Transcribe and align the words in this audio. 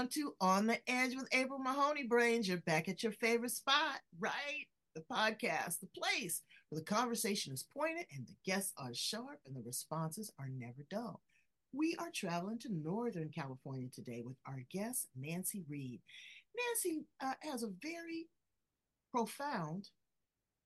Welcome 0.00 0.12
to 0.22 0.34
On 0.40 0.66
the 0.66 0.78
Edge 0.90 1.14
with 1.14 1.28
April 1.30 1.58
Mahoney 1.58 2.04
Brains. 2.04 2.48
You're 2.48 2.56
back 2.56 2.88
at 2.88 3.02
your 3.02 3.12
favorite 3.12 3.50
spot, 3.50 4.00
right? 4.18 4.64
The 4.94 5.02
podcast, 5.02 5.80
the 5.80 5.90
place 5.94 6.40
where 6.70 6.80
the 6.80 6.86
conversation 6.86 7.52
is 7.52 7.66
pointed 7.76 8.06
and 8.10 8.26
the 8.26 8.32
guests 8.50 8.72
are 8.78 8.94
sharp 8.94 9.40
and 9.44 9.54
the 9.54 9.60
responses 9.60 10.32
are 10.38 10.48
never 10.48 10.86
dull. 10.90 11.20
We 11.74 11.96
are 11.98 12.08
traveling 12.14 12.58
to 12.60 12.72
Northern 12.72 13.28
California 13.28 13.88
today 13.94 14.22
with 14.24 14.36
our 14.46 14.64
guest, 14.72 15.08
Nanci 15.20 15.64
Reed. 15.68 16.00
Nanci 16.56 17.04
uh, 17.22 17.34
has 17.42 17.62
a 17.62 17.70
very 17.82 18.30
profound 19.12 19.90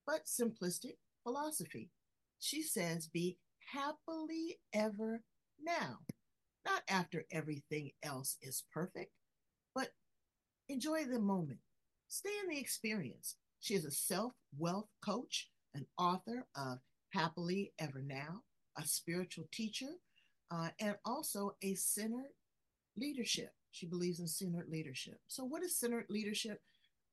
but 0.07 0.27
simplistic 0.27 0.95
philosophy. 1.25 1.91
She 2.39 2.63
says, 2.63 3.09
Be 3.09 3.37
happily 3.73 4.61
ever 4.73 5.23
now, 5.61 5.99
not 6.65 6.83
after 6.89 7.25
everything 7.33 7.91
else 8.05 8.37
is 8.41 8.63
perfect, 8.73 9.11
but 9.75 9.89
enjoy 10.69 11.05
the 11.05 11.19
moment, 11.19 11.59
stay 12.09 12.31
in 12.43 12.51
the 12.51 12.61
experience. 12.61 13.37
She 13.61 13.75
is 13.75 13.85
a 13.85 13.91
self 13.91 14.33
worth 14.59 14.85
coach, 15.05 15.49
an 15.75 15.87
author 15.99 16.47
of 16.57 16.79
Happily 17.13 17.73
Ever 17.79 18.03
Now, 18.03 18.43
a 18.77 18.87
spiritual 18.87 19.47
teacher, 19.53 19.91
uh, 20.51 20.69
and 20.81 20.97
also 21.05 21.57
a 21.63 21.75
centered 21.75 22.33
leadership. 22.97 23.53
She 23.71 23.87
believes 23.87 24.21
in 24.21 24.29
centered 24.29 24.69
leadership. 24.71 25.19
So, 25.27 25.45
what 25.45 25.63
is 25.63 25.79
centered 25.79 26.07
leadership? 26.09 26.61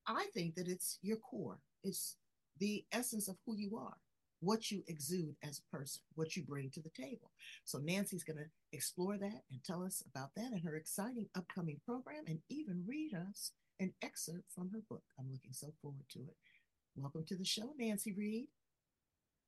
I 0.08 0.26
think 0.34 0.56
that 0.56 0.68
it's 0.68 1.00
your 1.02 1.18
core, 1.18 1.60
it's 1.84 2.18
the 2.60 2.84
essence 2.92 3.28
of 3.28 3.38
who 3.46 3.56
you 3.56 3.78
are, 3.78 3.96
what 4.42 4.72
you 4.72 4.84
exude 4.88 5.36
as 5.44 5.60
a 5.60 5.76
person, 5.76 6.02
what 6.16 6.36
you 6.36 6.44
bring 6.44 6.70
to 6.72 6.82
the 6.82 6.90
table. 6.90 7.32
So, 7.64 7.80
Nanci's 7.80 8.24
going 8.24 8.38
to 8.38 8.50
explore 8.74 9.18
that 9.18 9.44
and 9.52 9.64
tell 9.64 9.84
us 9.84 10.04
about 10.14 10.32
that 10.36 10.52
and 10.52 10.62
her 10.64 10.76
exciting 10.76 11.28
upcoming 11.36 11.80
program 11.86 12.24
and 12.28 12.40
even 12.50 12.84
read 12.88 13.14
us 13.14 13.52
an 13.80 13.94
excerpt 14.02 14.52
from 14.54 14.70
her 14.72 14.82
book. 14.90 15.04
I'm 15.20 15.32
looking 15.32 15.54
so 15.54 15.68
forward 15.82 16.06
to 16.12 16.20
it. 16.20 16.36
Welcome 16.96 17.26
to 17.28 17.36
the 17.36 17.46
show, 17.46 17.74
Nanci 17.80 18.16
Reed. 18.18 18.48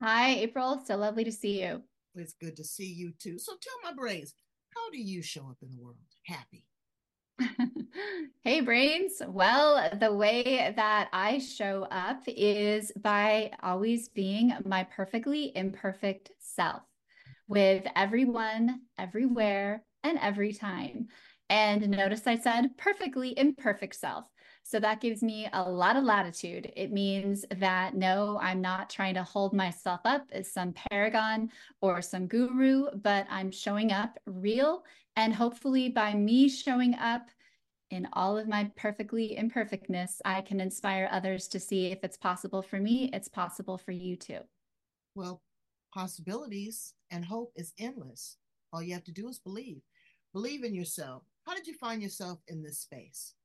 Hi, 0.02 0.36
April. 0.36 0.81
So 0.86 0.95
lovely 0.95 1.23
to 1.23 1.31
see 1.31 1.61
you. 1.64 1.81
It's 2.16 2.33
good 2.33 2.55
to 2.58 2.64
see 2.64 2.91
you 2.91 3.14
too. 3.19 3.38
So 3.38 3.53
tell 3.61 3.91
my 3.91 3.95
brains, 3.95 4.33
how 4.75 4.89
do 4.91 4.99
you 4.99 5.21
show 5.21 5.41
up 5.49 5.58
in 5.61 5.69
the 5.69 5.81
world 5.81 5.97
happy? 6.25 6.64
hey, 8.44 8.62
brains. 8.62 9.22
Well, 9.28 9.89
the 10.00 10.14
way 10.14 10.73
that 10.76 11.09
I 11.12 11.39
show 11.39 11.88
up 11.89 12.22
is 12.28 12.92
by 13.02 13.52
always 13.62 14.09
being 14.09 14.53
my 14.66 14.84
perfectly 14.84 15.52
imperfect 15.56 16.31
self 16.39 16.84
with 17.48 17.86
everyone, 17.95 18.81
everywhere, 18.98 19.84
and 20.04 20.17
every 20.20 20.54
time. 20.54 21.08
And 21.50 21.89
notice 21.89 22.26
I 22.28 22.38
said 22.38 22.78
perfectly 22.78 23.38
imperfect 23.38 23.95
self. 23.95 24.26
So 24.66 24.80
that 24.80 25.02
gives 25.02 25.22
me 25.22 25.50
a 25.52 25.69
lot 25.69 25.98
of 25.98 26.05
latitude. 26.05 26.71
It 26.76 26.92
means 26.92 27.45
that 27.58 27.95
no, 27.95 28.39
I'm 28.42 28.61
not 28.61 28.89
trying 28.89 29.14
to 29.15 29.23
hold 29.23 29.54
myself 29.54 29.99
up 30.05 30.26
as 30.32 30.52
some 30.52 30.73
paragon 30.73 31.49
or 31.82 32.02
some 32.02 32.27
guru, 32.27 32.87
but 33.02 33.27
I'm 33.30 33.52
showing 33.52 33.92
up 33.92 34.17
real. 34.26 34.83
And 35.17 35.33
hopefully, 35.33 35.89
by 35.89 36.14
me 36.14 36.49
showing 36.49 36.95
up 36.95 37.27
in 37.92 38.08
all 38.14 38.37
of 38.37 38.48
my 38.48 38.71
perfectly 38.76 39.37
imperfectness, 39.37 40.21
I 40.26 40.42
can 40.42 40.60
inspire 40.60 41.08
others 41.11 41.48
to 41.49 41.60
see 41.60 41.87
if 41.87 41.99
it's 42.02 42.17
possible 42.17 42.64
for 42.64 42.80
me, 42.80 43.11
it's 43.14 43.27
possible 43.27 43.77
for 43.77 43.92
you 43.92 44.16
too. 44.16 44.39
Well, 45.14 45.43
possibilities 45.93 46.93
and 47.11 47.23
hope 47.23 47.52
is 47.55 47.73
endless. 47.77 48.37
All 48.71 48.82
you 48.82 48.93
have 48.93 49.04
to 49.04 49.11
do 49.11 49.27
is 49.27 49.37
believe. 49.37 49.82
Believe 50.33 50.64
in 50.64 50.73
yourself. 50.73 51.21
How 51.45 51.54
did 51.54 51.67
you 51.67 51.76
find 51.76 52.02
yourself 52.02 52.39
in 52.48 52.64
this 52.64 52.80
space? 52.80 53.36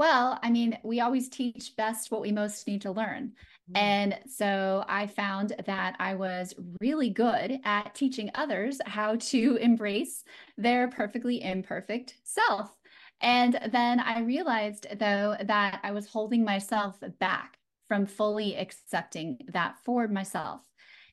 Well, 0.00 0.38
I 0.42 0.48
mean, 0.48 0.78
we 0.82 1.00
always 1.00 1.28
teach 1.28 1.76
best 1.76 2.10
what 2.10 2.22
we 2.22 2.32
most 2.32 2.66
need 2.66 2.80
to 2.80 2.90
learn. 2.90 3.32
Mm-hmm. 3.70 3.76
And 3.76 4.18
so 4.24 4.82
I 4.88 5.06
found 5.06 5.52
that 5.66 5.94
I 5.98 6.14
was 6.14 6.54
really 6.80 7.10
good 7.10 7.60
at 7.64 7.94
teaching 7.94 8.30
others 8.34 8.80
how 8.86 9.16
to 9.16 9.56
embrace 9.60 10.24
their 10.56 10.88
perfectly 10.88 11.42
imperfect 11.42 12.14
self. 12.24 12.74
And 13.20 13.60
then 13.72 14.00
I 14.00 14.20
realized, 14.20 14.86
though, 14.98 15.36
that 15.38 15.80
I 15.82 15.90
was 15.90 16.06
holding 16.06 16.46
myself 16.46 16.98
back 17.18 17.58
from 17.86 18.06
fully 18.06 18.56
accepting 18.56 19.36
that 19.52 19.74
for 19.84 20.08
myself, 20.08 20.62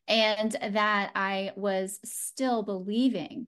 and 0.07 0.55
that 0.61 1.11
I 1.13 1.51
was 1.57 1.99
still 2.05 2.63
believing 2.63 3.47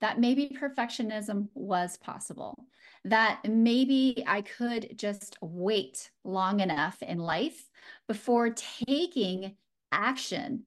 that 0.00 0.18
maybe 0.18 0.56
perfectionism 0.60 1.48
was 1.54 1.96
possible 1.98 2.66
that 3.04 3.40
maybe 3.48 4.22
I 4.26 4.42
could 4.42 4.96
just 4.96 5.36
wait 5.40 6.10
long 6.24 6.60
enough 6.60 7.02
in 7.02 7.18
life 7.18 7.68
before 8.06 8.50
taking 8.50 9.56
action 9.92 10.64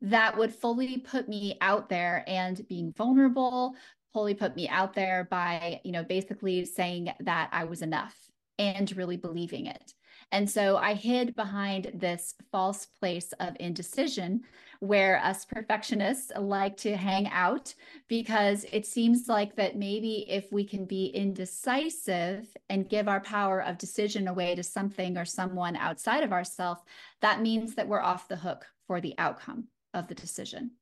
that 0.00 0.36
would 0.36 0.54
fully 0.54 0.98
put 0.98 1.28
me 1.28 1.56
out 1.60 1.88
there 1.88 2.24
and 2.26 2.66
being 2.68 2.92
vulnerable, 2.92 3.74
fully 4.12 4.34
put 4.34 4.56
me 4.56 4.68
out 4.68 4.94
there 4.94 5.26
by, 5.30 5.80
you 5.84 5.92
know, 5.92 6.04
basically 6.04 6.64
saying 6.64 7.12
that 7.20 7.48
I 7.52 7.64
was 7.64 7.82
enough 7.82 8.16
and 8.58 8.96
really 8.96 9.16
believing 9.16 9.66
it. 9.66 9.94
And 10.32 10.48
so 10.48 10.76
I 10.76 10.94
hid 10.94 11.36
behind 11.36 11.92
this 11.94 12.34
false 12.50 12.86
place 12.86 13.32
of 13.38 13.56
indecision 13.60 14.42
where 14.80 15.22
us 15.24 15.44
perfectionists 15.44 16.32
like 16.36 16.76
to 16.78 16.96
hang 16.96 17.28
out 17.28 17.72
because 18.08 18.66
it 18.72 18.84
seems 18.84 19.28
like 19.28 19.54
that 19.56 19.76
maybe 19.76 20.26
if 20.28 20.50
we 20.52 20.64
can 20.64 20.84
be 20.84 21.06
indecisive 21.06 22.48
and 22.68 22.88
give 22.88 23.08
our 23.08 23.20
power 23.20 23.62
of 23.62 23.78
decision 23.78 24.28
away 24.28 24.54
to 24.54 24.62
something 24.62 25.16
or 25.16 25.24
someone 25.24 25.76
outside 25.76 26.24
of 26.24 26.32
ourselves, 26.32 26.82
that 27.20 27.40
means 27.40 27.74
that 27.74 27.88
we're 27.88 28.00
off 28.00 28.28
the 28.28 28.36
hook 28.36 28.66
for 28.86 29.00
the 29.00 29.14
outcome 29.18 29.68
of 29.94 30.08
the 30.08 30.14
decision. 30.14 30.72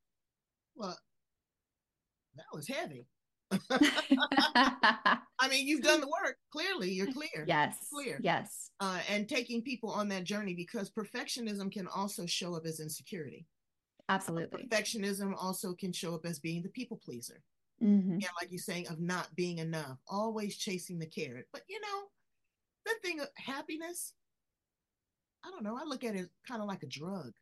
Well, 0.75 0.99
that 2.37 2.47
was 2.53 2.67
heavy. 2.67 3.07
I 3.71 5.49
mean, 5.49 5.67
you've 5.67 5.83
done 5.83 6.01
the 6.01 6.07
work. 6.07 6.37
Clearly, 6.51 6.91
you're 6.91 7.13
clear. 7.13 7.45
Yes. 7.47 7.89
Clear. 7.93 8.19
Yes. 8.23 8.71
Uh, 8.81 9.01
and 9.09 9.29
taking 9.29 9.63
people 9.63 9.91
on 9.91 10.09
that 10.09 10.25
journey 10.25 10.55
because 10.55 10.91
perfectionism 10.91 11.71
can 11.71 11.87
also 11.89 12.27
show 12.27 12.55
up 12.55 12.67
as 12.67 12.81
insecurity. 12.81 13.47
Absolutely. 14.09 14.65
Perfectionism 14.65 15.35
also 15.41 15.75
can 15.75 15.93
show 15.93 16.15
up 16.15 16.27
as 16.27 16.39
being 16.39 16.63
the 16.63 16.69
people 16.71 17.01
pleaser. 17.03 17.43
Mm-hmm. 17.83 18.19
Yeah, 18.21 18.29
like 18.41 18.51
you're 18.51 18.59
saying, 18.59 18.89
of 18.89 19.01
not 19.01 19.35
being 19.35 19.59
enough, 19.59 19.99
always 20.09 20.57
chasing 20.57 20.99
the 20.99 21.07
carrot. 21.07 21.47
But 21.53 21.63
you 21.69 21.81
know, 21.81 22.05
the 22.87 22.93
thing 23.03 23.21
of 23.21 23.29
happiness, 23.37 24.15
I 25.45 25.51
don't 25.51 25.65
know. 25.65 25.77
I 25.77 25.85
look 25.85 26.05
at 26.05 26.15
it 26.15 26.29
kind 26.47 26.63
of 26.63 26.69
like 26.69 26.83
a 26.83 26.89
drug 26.89 27.33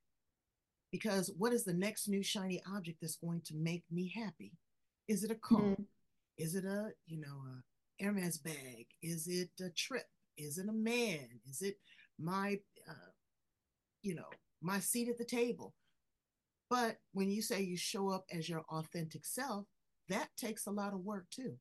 because 0.90 1.32
what 1.36 1.52
is 1.52 1.64
the 1.64 1.74
next 1.74 2.08
new 2.08 2.22
shiny 2.22 2.62
object 2.74 2.98
that's 3.00 3.16
going 3.16 3.40
to 3.46 3.54
make 3.56 3.84
me 3.90 4.12
happy? 4.14 4.52
Is 5.08 5.24
it 5.24 5.30
a 5.30 5.36
car? 5.36 5.60
Mm-hmm. 5.60 5.82
Is 6.42 6.56
it 6.56 6.64
a, 6.64 6.90
you 7.06 7.20
know, 7.20 7.28
a 7.28 8.04
Hermes 8.04 8.38
bag? 8.38 8.86
Is 9.00 9.28
it 9.28 9.50
a 9.64 9.70
trip? 9.70 10.06
Is 10.36 10.58
it 10.58 10.68
a 10.68 10.72
man? 10.72 11.28
Is 11.48 11.62
it 11.62 11.76
my, 12.18 12.58
uh, 12.88 13.12
you 14.02 14.16
know, 14.16 14.28
my 14.60 14.80
seat 14.80 15.08
at 15.08 15.18
the 15.18 15.24
table? 15.24 15.72
But 16.68 16.96
when 17.12 17.30
you 17.30 17.42
say 17.42 17.62
you 17.62 17.76
show 17.76 18.10
up 18.10 18.24
as 18.32 18.48
your 18.48 18.62
authentic 18.70 19.24
self, 19.24 19.66
that 20.08 20.30
takes 20.36 20.66
a 20.66 20.72
lot 20.72 20.92
of 20.92 21.04
work 21.04 21.26
too. 21.30 21.54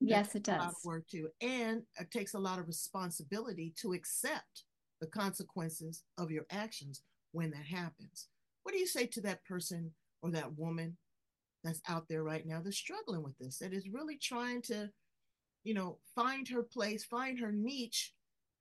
Yes, 0.00 0.34
it 0.34 0.42
does. 0.42 0.56
A 0.56 0.64
lot 0.64 0.68
of 0.68 0.84
work 0.84 1.04
too. 1.10 1.28
And 1.40 1.84
it 1.98 2.10
takes 2.10 2.34
a 2.34 2.38
lot 2.38 2.58
of 2.58 2.66
responsibility 2.66 3.72
to 3.80 3.94
accept 3.94 4.64
the 5.00 5.06
consequences 5.06 6.02
of 6.18 6.30
your 6.30 6.44
actions 6.50 7.02
when 7.32 7.50
that 7.52 7.64
happens. 7.64 8.28
What 8.64 8.72
do 8.72 8.78
you 8.78 8.86
say 8.86 9.06
to 9.06 9.22
that 9.22 9.44
person 9.44 9.92
or 10.20 10.30
that 10.32 10.58
woman 10.58 10.98
that's 11.64 11.80
out 11.88 12.06
there 12.08 12.22
right 12.22 12.46
now 12.46 12.60
that's 12.62 12.76
struggling 12.76 13.22
with 13.22 13.36
this, 13.38 13.58
that 13.58 13.72
is 13.72 13.88
really 13.88 14.16
trying 14.16 14.62
to, 14.62 14.90
you 15.64 15.74
know, 15.74 15.98
find 16.14 16.46
her 16.48 16.62
place, 16.62 17.04
find 17.04 17.38
her 17.40 17.50
niche, 17.50 18.12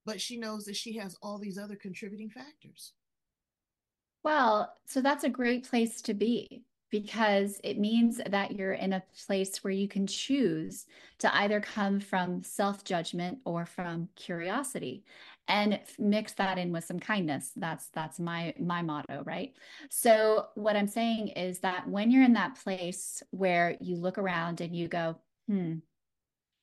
but 0.06 0.20
she 0.20 0.38
knows 0.38 0.66
that 0.66 0.76
she 0.76 0.98
has 0.98 1.16
all 1.22 1.38
these 1.38 1.58
other 1.58 1.76
contributing 1.76 2.30
factors? 2.30 2.94
Well, 4.24 4.74
so 4.86 5.02
that's 5.02 5.26
a 5.26 5.30
great 5.30 5.70
place 5.70 6.02
to 6.04 6.14
be 6.14 6.64
because 6.90 7.60
it 7.64 7.80
means 7.80 8.22
that 8.30 8.52
you're 8.52 8.74
in 8.74 8.94
a 8.94 9.04
place 9.26 9.64
where 9.64 9.74
you 9.74 9.88
can 9.88 10.06
choose 10.06 10.86
to 11.18 11.36
either 11.38 11.60
come 11.60 12.00
from 12.00 12.44
self 12.44 12.84
judgment 12.84 13.40
or 13.46 13.66
from 13.66 14.08
curiosity 14.16 15.04
and 15.48 15.80
mix 16.00 16.34
that 16.34 16.58
in 16.58 16.72
with 16.72 16.86
some 16.86 17.00
kindness. 17.00 17.52
That's 17.56 17.88
that's 17.90 18.20
my 18.20 18.54
my 18.60 18.82
motto 18.82 19.24
right? 19.26 19.54
So 19.90 20.48
what 20.56 20.76
i'm 20.76 20.88
saying 20.88 21.30
is 21.30 21.60
that 21.60 21.88
when 21.88 22.12
you're 22.12 22.24
in 22.24 22.34
that 22.34 22.56
place 22.56 23.22
where 23.32 23.78
you 23.80 23.96
look 23.96 24.18
around 24.18 24.62
and 24.62 24.76
you 24.76 24.88
go 24.88 25.16
hmm 25.48 25.76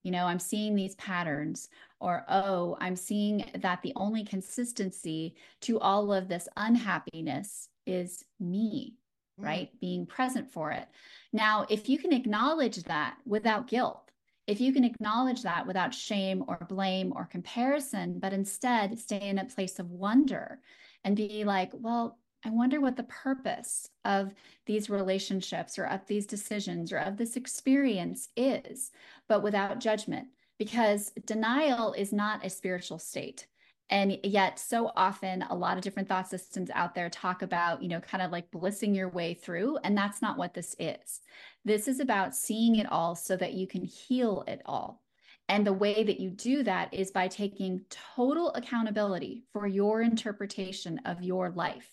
you 0.02 0.10
know 0.10 0.24
i'm 0.24 0.38
seeing 0.38 0.74
these 0.74 0.94
patterns 0.94 1.68
or 2.00 2.24
oh 2.28 2.76
i'm 2.80 2.96
seeing 2.96 3.44
that 3.58 3.82
the 3.82 3.92
only 3.96 4.24
consistency 4.24 5.34
to 5.60 5.78
all 5.78 6.12
of 6.12 6.28
this 6.28 6.48
unhappiness 6.56 7.68
is 7.86 8.24
me 8.38 8.94
mm. 9.40 9.44
right? 9.44 9.70
Being 9.80 10.06
present 10.06 10.50
for 10.50 10.70
it. 10.70 10.86
Now 11.32 11.66
if 11.68 11.88
you 11.88 11.98
can 11.98 12.12
acknowledge 12.12 12.82
that 12.84 13.16
without 13.26 13.68
guilt 13.68 14.09
if 14.50 14.60
you 14.60 14.72
can 14.72 14.82
acknowledge 14.82 15.42
that 15.42 15.64
without 15.64 15.94
shame 15.94 16.42
or 16.48 16.66
blame 16.68 17.12
or 17.14 17.24
comparison, 17.24 18.18
but 18.18 18.32
instead 18.32 18.98
stay 18.98 19.28
in 19.28 19.38
a 19.38 19.44
place 19.44 19.78
of 19.78 19.92
wonder 19.92 20.58
and 21.04 21.14
be 21.14 21.44
like, 21.44 21.70
well, 21.72 22.18
I 22.44 22.50
wonder 22.50 22.80
what 22.80 22.96
the 22.96 23.04
purpose 23.04 23.88
of 24.04 24.34
these 24.66 24.90
relationships 24.90 25.78
or 25.78 25.84
of 25.84 26.04
these 26.08 26.26
decisions 26.26 26.92
or 26.92 26.96
of 26.96 27.16
this 27.16 27.36
experience 27.36 28.30
is, 28.36 28.90
but 29.28 29.44
without 29.44 29.78
judgment, 29.78 30.26
because 30.58 31.12
denial 31.26 31.92
is 31.92 32.12
not 32.12 32.44
a 32.44 32.50
spiritual 32.50 32.98
state. 32.98 33.46
And 33.90 34.18
yet, 34.22 34.60
so 34.60 34.92
often, 34.94 35.42
a 35.42 35.54
lot 35.54 35.76
of 35.76 35.82
different 35.82 36.08
thought 36.08 36.28
systems 36.28 36.70
out 36.72 36.94
there 36.94 37.10
talk 37.10 37.42
about, 37.42 37.82
you 37.82 37.88
know, 37.88 38.00
kind 38.00 38.22
of 38.22 38.30
like 38.30 38.50
blissing 38.52 38.94
your 38.94 39.08
way 39.08 39.34
through. 39.34 39.78
And 39.82 39.98
that's 39.98 40.22
not 40.22 40.38
what 40.38 40.54
this 40.54 40.76
is. 40.78 41.20
This 41.64 41.88
is 41.88 41.98
about 41.98 42.34
seeing 42.34 42.76
it 42.76 42.90
all 42.90 43.16
so 43.16 43.36
that 43.36 43.54
you 43.54 43.66
can 43.66 43.84
heal 43.84 44.44
it 44.46 44.62
all. 44.64 45.02
And 45.48 45.66
the 45.66 45.72
way 45.72 46.04
that 46.04 46.20
you 46.20 46.30
do 46.30 46.62
that 46.62 46.94
is 46.94 47.10
by 47.10 47.26
taking 47.26 47.80
total 47.90 48.52
accountability 48.54 49.42
for 49.52 49.66
your 49.66 50.00
interpretation 50.02 51.00
of 51.04 51.24
your 51.24 51.50
life. 51.50 51.90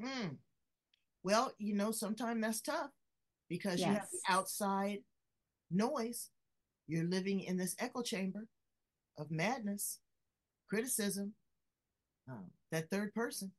Mm. 0.00 0.36
Well, 1.24 1.52
you 1.58 1.74
know, 1.74 1.90
sometimes 1.90 2.40
that's 2.40 2.60
tough 2.60 2.90
because 3.48 3.80
yes. 3.80 3.88
you 3.88 3.94
have 3.94 4.08
the 4.12 4.32
outside 4.32 4.98
noise. 5.72 6.30
You're 6.86 7.08
living 7.08 7.40
in 7.40 7.56
this 7.56 7.74
echo 7.80 8.02
chamber 8.02 8.46
of 9.18 9.32
madness, 9.32 9.98
criticism, 10.68 11.34
um, 12.30 12.46
that 12.70 12.90
third 12.90 13.14
person, 13.14 13.50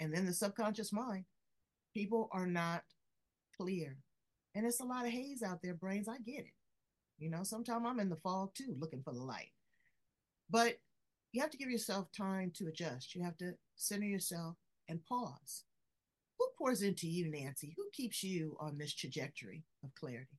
and 0.00 0.12
then 0.12 0.26
the 0.26 0.32
subconscious 0.32 0.92
mind. 0.92 1.24
People 1.94 2.28
are 2.32 2.46
not 2.46 2.82
clear 3.56 3.98
and 4.58 4.66
it's 4.66 4.80
a 4.80 4.84
lot 4.84 5.06
of 5.06 5.12
haze 5.12 5.42
out 5.42 5.60
there, 5.62 5.74
brains. 5.74 6.08
I 6.08 6.18
get 6.18 6.40
it. 6.40 6.54
You 7.18 7.30
know, 7.30 7.44
sometimes 7.44 7.84
I'm 7.86 8.00
in 8.00 8.08
the 8.08 8.16
fog 8.16 8.54
too, 8.54 8.74
looking 8.78 9.02
for 9.02 9.12
the 9.12 9.22
light. 9.22 9.52
But 10.50 10.78
you 11.32 11.40
have 11.40 11.50
to 11.50 11.56
give 11.56 11.70
yourself 11.70 12.08
time 12.10 12.50
to 12.56 12.66
adjust. 12.66 13.14
You 13.14 13.22
have 13.22 13.36
to 13.38 13.52
center 13.76 14.06
yourself 14.06 14.56
and 14.88 15.04
pause. 15.04 15.64
Who 16.38 16.48
pours 16.58 16.82
into 16.82 17.06
you, 17.06 17.26
Nanci? 17.26 17.74
Who 17.76 17.84
keeps 17.92 18.24
you 18.24 18.56
on 18.58 18.78
this 18.78 18.94
trajectory 18.94 19.62
of 19.84 19.94
clarity? 19.94 20.38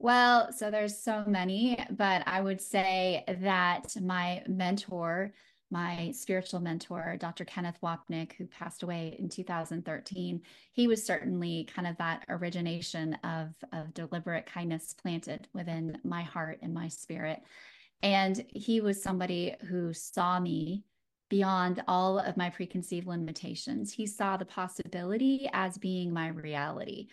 Well, 0.00 0.52
so 0.52 0.70
there's 0.70 0.96
so 0.96 1.24
many, 1.26 1.84
but 1.90 2.22
I 2.26 2.40
would 2.40 2.60
say 2.60 3.24
that 3.26 3.96
my 4.00 4.44
mentor, 4.46 5.32
my 5.72 6.12
spiritual 6.12 6.60
mentor, 6.60 7.16
Dr. 7.18 7.44
Kenneth 7.44 7.78
Wapnick, 7.82 8.34
who 8.34 8.46
passed 8.46 8.84
away 8.84 9.16
in 9.18 9.28
2013, 9.28 10.40
he 10.72 10.86
was 10.86 11.04
certainly 11.04 11.64
kind 11.64 11.88
of 11.88 11.96
that 11.98 12.24
origination 12.28 13.14
of, 13.24 13.48
of 13.72 13.92
deliberate 13.92 14.46
kindness 14.46 14.94
planted 14.94 15.48
within 15.52 15.98
my 16.04 16.22
heart 16.22 16.60
and 16.62 16.72
my 16.72 16.86
spirit. 16.86 17.42
And 18.00 18.46
he 18.54 18.80
was 18.80 19.02
somebody 19.02 19.56
who 19.68 19.92
saw 19.92 20.38
me 20.38 20.84
beyond 21.28 21.82
all 21.88 22.20
of 22.20 22.36
my 22.36 22.50
preconceived 22.50 23.08
limitations. 23.08 23.92
He 23.92 24.06
saw 24.06 24.36
the 24.36 24.44
possibility 24.44 25.50
as 25.52 25.76
being 25.76 26.12
my 26.12 26.28
reality. 26.28 27.08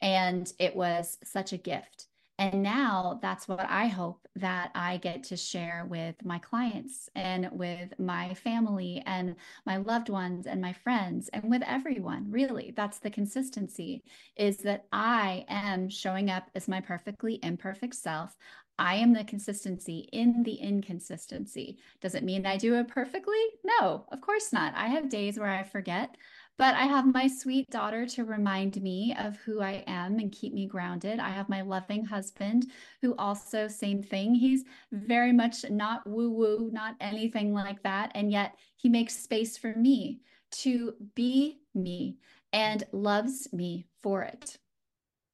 And 0.00 0.50
it 0.58 0.74
was 0.74 1.18
such 1.22 1.52
a 1.52 1.58
gift 1.58 2.06
and 2.40 2.62
now 2.62 3.18
that's 3.20 3.46
what 3.46 3.66
I 3.68 3.86
hope 3.86 4.26
that 4.36 4.70
I 4.74 4.96
get 4.96 5.22
to 5.24 5.36
share 5.36 5.86
with 5.90 6.14
my 6.24 6.38
clients 6.38 7.10
and 7.14 7.50
with 7.52 7.92
my 7.98 8.32
family 8.32 9.02
and 9.04 9.36
my 9.66 9.76
loved 9.76 10.08
ones 10.08 10.46
and 10.46 10.58
my 10.58 10.72
friends 10.72 11.28
and 11.34 11.50
with 11.50 11.62
everyone. 11.66 12.30
Really, 12.30 12.72
that's 12.74 12.98
the 12.98 13.10
consistency 13.10 14.02
is 14.36 14.56
that 14.58 14.86
I 14.90 15.44
am 15.48 15.90
showing 15.90 16.30
up 16.30 16.48
as 16.54 16.66
my 16.66 16.80
perfectly 16.80 17.38
imperfect 17.42 17.94
self. 17.94 18.34
I 18.78 18.94
am 18.94 19.12
the 19.12 19.24
consistency 19.24 20.08
in 20.10 20.42
the 20.42 20.54
inconsistency. 20.54 21.76
Does 22.00 22.14
it 22.14 22.24
mean 22.24 22.46
I 22.46 22.56
do 22.56 22.76
it 22.76 22.88
perfectly? 22.88 23.44
No, 23.62 24.06
of 24.10 24.22
course 24.22 24.50
not. 24.50 24.72
I 24.74 24.86
have 24.86 25.10
days 25.10 25.38
where 25.38 25.50
I 25.50 25.62
forget. 25.62 26.16
But 26.58 26.74
I 26.74 26.84
have 26.84 27.06
my 27.06 27.26
sweet 27.26 27.70
daughter 27.70 28.04
to 28.06 28.24
remind 28.24 28.82
me 28.82 29.14
of 29.18 29.36
who 29.38 29.62
I 29.62 29.82
am 29.86 30.18
and 30.18 30.30
keep 30.30 30.52
me 30.52 30.66
grounded. 30.66 31.18
I 31.18 31.30
have 31.30 31.48
my 31.48 31.62
loving 31.62 32.04
husband 32.04 32.66
who 33.00 33.14
also, 33.16 33.66
same 33.66 34.02
thing. 34.02 34.34
He's 34.34 34.64
very 34.92 35.32
much 35.32 35.68
not 35.70 36.06
woo 36.06 36.30
woo, 36.30 36.70
not 36.70 36.96
anything 37.00 37.54
like 37.54 37.82
that. 37.82 38.12
And 38.14 38.30
yet 38.30 38.56
he 38.76 38.90
makes 38.90 39.18
space 39.18 39.56
for 39.56 39.74
me 39.74 40.20
to 40.52 40.94
be 41.14 41.60
me 41.74 42.16
and 42.52 42.84
loves 42.92 43.50
me 43.52 43.86
for 44.02 44.22
it. 44.22 44.58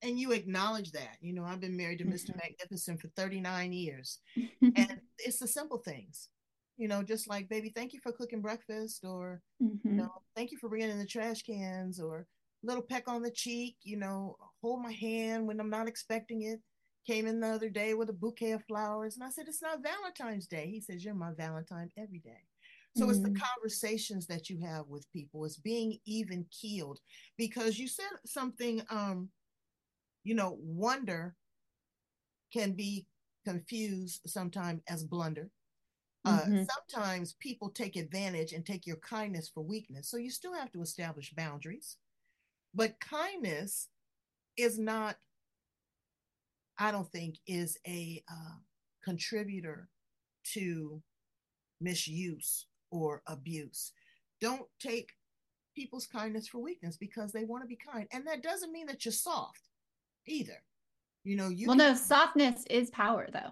And 0.03 0.21
you 0.21 0.33
acknowledge 0.33 0.93
that. 0.93 1.17
You 1.21 1.33
know, 1.33 1.45
I've 1.45 1.61
been 1.61 1.77
married 1.77 1.99
to 1.99 2.05
Mr. 2.05 2.31
Mm-hmm. 2.31 2.39
Magnificent 2.39 3.01
for 3.01 3.09
39 3.17 3.73
years. 3.73 4.21
and 4.63 5.01
it's 5.19 5.41
the 5.41 5.49
simple 5.49 5.79
things 5.79 6.29
you 6.77 6.89
know, 6.89 7.03
just 7.03 7.29
like, 7.29 7.49
baby, 7.49 7.73
thank 7.75 7.93
you 7.93 8.01
for 8.03 8.13
cooking 8.13 8.43
breakfast, 8.43 9.05
or, 9.05 9.41
mm-hmm. 9.63 9.89
you 9.89 9.95
know, 9.95 10.11
thank 10.35 10.53
you 10.53 10.59
for 10.59 10.69
bringing 10.69 10.91
in 10.91 10.99
the 10.99 11.07
trash 11.07 11.43
cans, 11.43 12.01
or 12.01 12.27
little 12.63 12.83
peck 12.83 13.09
on 13.09 13.23
the 13.23 13.31
cheek, 13.31 13.77
you 13.83 13.97
know, 13.97 14.37
hold 14.63 14.83
my 14.83 14.93
hand 14.93 15.47
when 15.47 15.61
I'm 15.61 15.71
not 15.71 15.89
expecting 15.89 16.43
it. 16.43 16.61
Came 17.07 17.27
in 17.27 17.39
the 17.39 17.47
other 17.47 17.71
day 17.71 17.95
with 17.95 18.11
a 18.11 18.13
bouquet 18.13 18.51
of 18.51 18.65
flowers, 18.65 19.15
and 19.15 19.25
I 19.25 19.31
said, 19.31 19.47
It's 19.47 19.63
not 19.63 19.79
Valentine's 19.81 20.49
Day. 20.49 20.69
He 20.69 20.81
says, 20.81 21.05
You're 21.05 21.15
my 21.15 21.33
Valentine 21.37 21.91
every 21.97 22.19
day. 22.19 22.43
So 22.97 23.03
mm-hmm. 23.03 23.11
it's 23.11 23.21
the 23.21 23.29
mm-hmm. 23.29 23.43
conversations 23.55 24.27
that 24.27 24.51
you 24.51 24.59
have 24.67 24.89
with 24.89 25.11
people, 25.13 25.45
it's 25.45 25.57
being 25.57 25.99
even 26.05 26.47
keeled 26.51 26.99
because 27.39 27.79
you 27.79 27.87
said 27.87 28.07
something, 28.25 28.83
um, 28.91 29.29
you 30.25 30.35
know, 30.35 30.59
wonder 30.61 31.37
can 32.53 32.73
be 32.73 33.07
confused 33.45 34.23
sometimes 34.27 34.83
as 34.89 35.05
blunder 35.05 35.51
uh, 36.27 36.41
mm-hmm. 36.41 36.63
Sometimes 36.91 37.35
people 37.35 37.71
take 37.71 37.95
advantage 37.97 38.53
and 38.53 38.67
take 38.67 38.87
your 38.87 38.97
kindness 38.97 39.49
for 39.49 39.63
weakness. 39.63 40.11
So 40.11 40.17
you 40.17 40.31
still 40.31 40.55
have 40.55 40.73
to 40.73 40.83
establish 40.83 41.33
boundaries. 41.33 41.97
But 42.75 42.99
kindness 43.01 43.89
is 44.57 44.79
not, 44.79 45.17
I 46.79 46.91
don't 46.91 47.11
think, 47.11 47.37
is 47.47 47.79
a 47.87 48.23
uh, 48.31 48.57
contributor 49.05 49.89
to 50.55 51.01
misuse 51.81 52.67
or 52.91 53.23
abuse. 53.29 53.93
Don't 54.41 54.67
take 54.81 55.11
people's 55.77 56.07
kindness 56.07 56.49
for 56.49 56.59
weakness 56.59 56.97
because 56.97 57.33
they 57.33 57.45
want 57.45 57.63
to 57.63 57.69
be 57.69 57.77
kind. 57.77 58.09
And 58.13 58.27
that 58.27 58.43
doesn't 58.43 58.73
mean 58.73 58.87
that 58.87 59.05
you're 59.05 59.13
soft 59.13 59.61
either. 60.27 60.63
You 61.23 61.37
know, 61.37 61.49
you 61.49 61.69
Well, 61.69 61.77
can- 61.77 61.93
no, 61.93 61.95
softness 61.95 62.65
is 62.69 62.91
power 62.91 63.29
though. 63.33 63.51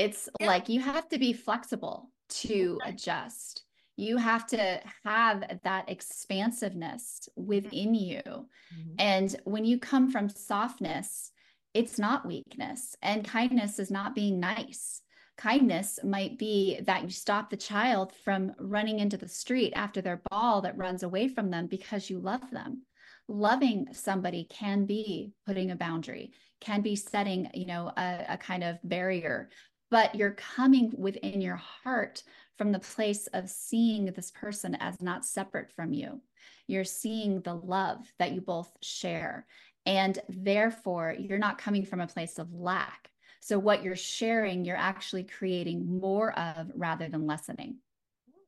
It's 0.00 0.30
yeah. 0.40 0.46
like 0.46 0.70
you 0.70 0.80
have 0.80 1.10
to 1.10 1.18
be 1.18 1.34
flexible 1.34 2.10
to 2.40 2.78
adjust. 2.86 3.64
You 3.96 4.16
have 4.16 4.46
to 4.46 4.80
have 5.04 5.60
that 5.62 5.90
expansiveness 5.90 7.28
within 7.36 7.94
you. 7.94 8.22
Mm-hmm. 8.24 8.94
And 8.98 9.36
when 9.44 9.66
you 9.66 9.78
come 9.78 10.10
from 10.10 10.30
softness, 10.30 11.32
it's 11.74 11.98
not 11.98 12.26
weakness. 12.26 12.96
And 13.02 13.28
kindness 13.28 13.78
is 13.78 13.90
not 13.90 14.14
being 14.14 14.40
nice. 14.40 15.02
Kindness 15.36 15.98
might 16.02 16.38
be 16.38 16.80
that 16.86 17.02
you 17.02 17.10
stop 17.10 17.50
the 17.50 17.58
child 17.58 18.14
from 18.24 18.52
running 18.58 19.00
into 19.00 19.18
the 19.18 19.28
street 19.28 19.74
after 19.76 20.00
their 20.00 20.22
ball 20.30 20.62
that 20.62 20.78
runs 20.78 21.02
away 21.02 21.28
from 21.28 21.50
them 21.50 21.66
because 21.66 22.08
you 22.08 22.18
love 22.20 22.50
them 22.50 22.84
loving 23.30 23.86
somebody 23.92 24.44
can 24.50 24.84
be 24.84 25.32
putting 25.46 25.70
a 25.70 25.76
boundary 25.76 26.32
can 26.60 26.82
be 26.82 26.96
setting 26.96 27.48
you 27.54 27.64
know 27.64 27.92
a, 27.96 28.24
a, 28.30 28.36
kind 28.36 28.64
of 28.64 28.76
barrier 28.82 29.48
but 29.90 30.14
you're 30.14 30.32
coming 30.32 30.92
within 30.96 31.40
your 31.40 31.56
heart 31.56 32.22
from 32.56 32.72
the 32.72 32.78
place 32.78 33.26
of 33.28 33.48
seeing 33.48 34.06
this 34.06 34.30
person 34.30 34.76
as 34.76 35.00
not 35.00 35.24
separate 35.24 35.70
from 35.72 35.92
you. 35.92 36.20
You're 36.66 36.84
seeing 36.84 37.40
the 37.40 37.54
love 37.54 38.12
that 38.18 38.32
you 38.32 38.40
both 38.40 38.70
share. 38.82 39.46
And 39.86 40.18
therefore, 40.28 41.16
you're 41.18 41.38
not 41.38 41.58
coming 41.58 41.84
from 41.84 42.00
a 42.00 42.06
place 42.06 42.38
of 42.38 42.52
lack. 42.52 43.10
So, 43.40 43.58
what 43.58 43.82
you're 43.82 43.96
sharing, 43.96 44.64
you're 44.64 44.76
actually 44.76 45.24
creating 45.24 45.98
more 45.98 46.38
of 46.38 46.70
rather 46.76 47.08
than 47.08 47.26
lessening. 47.26 47.78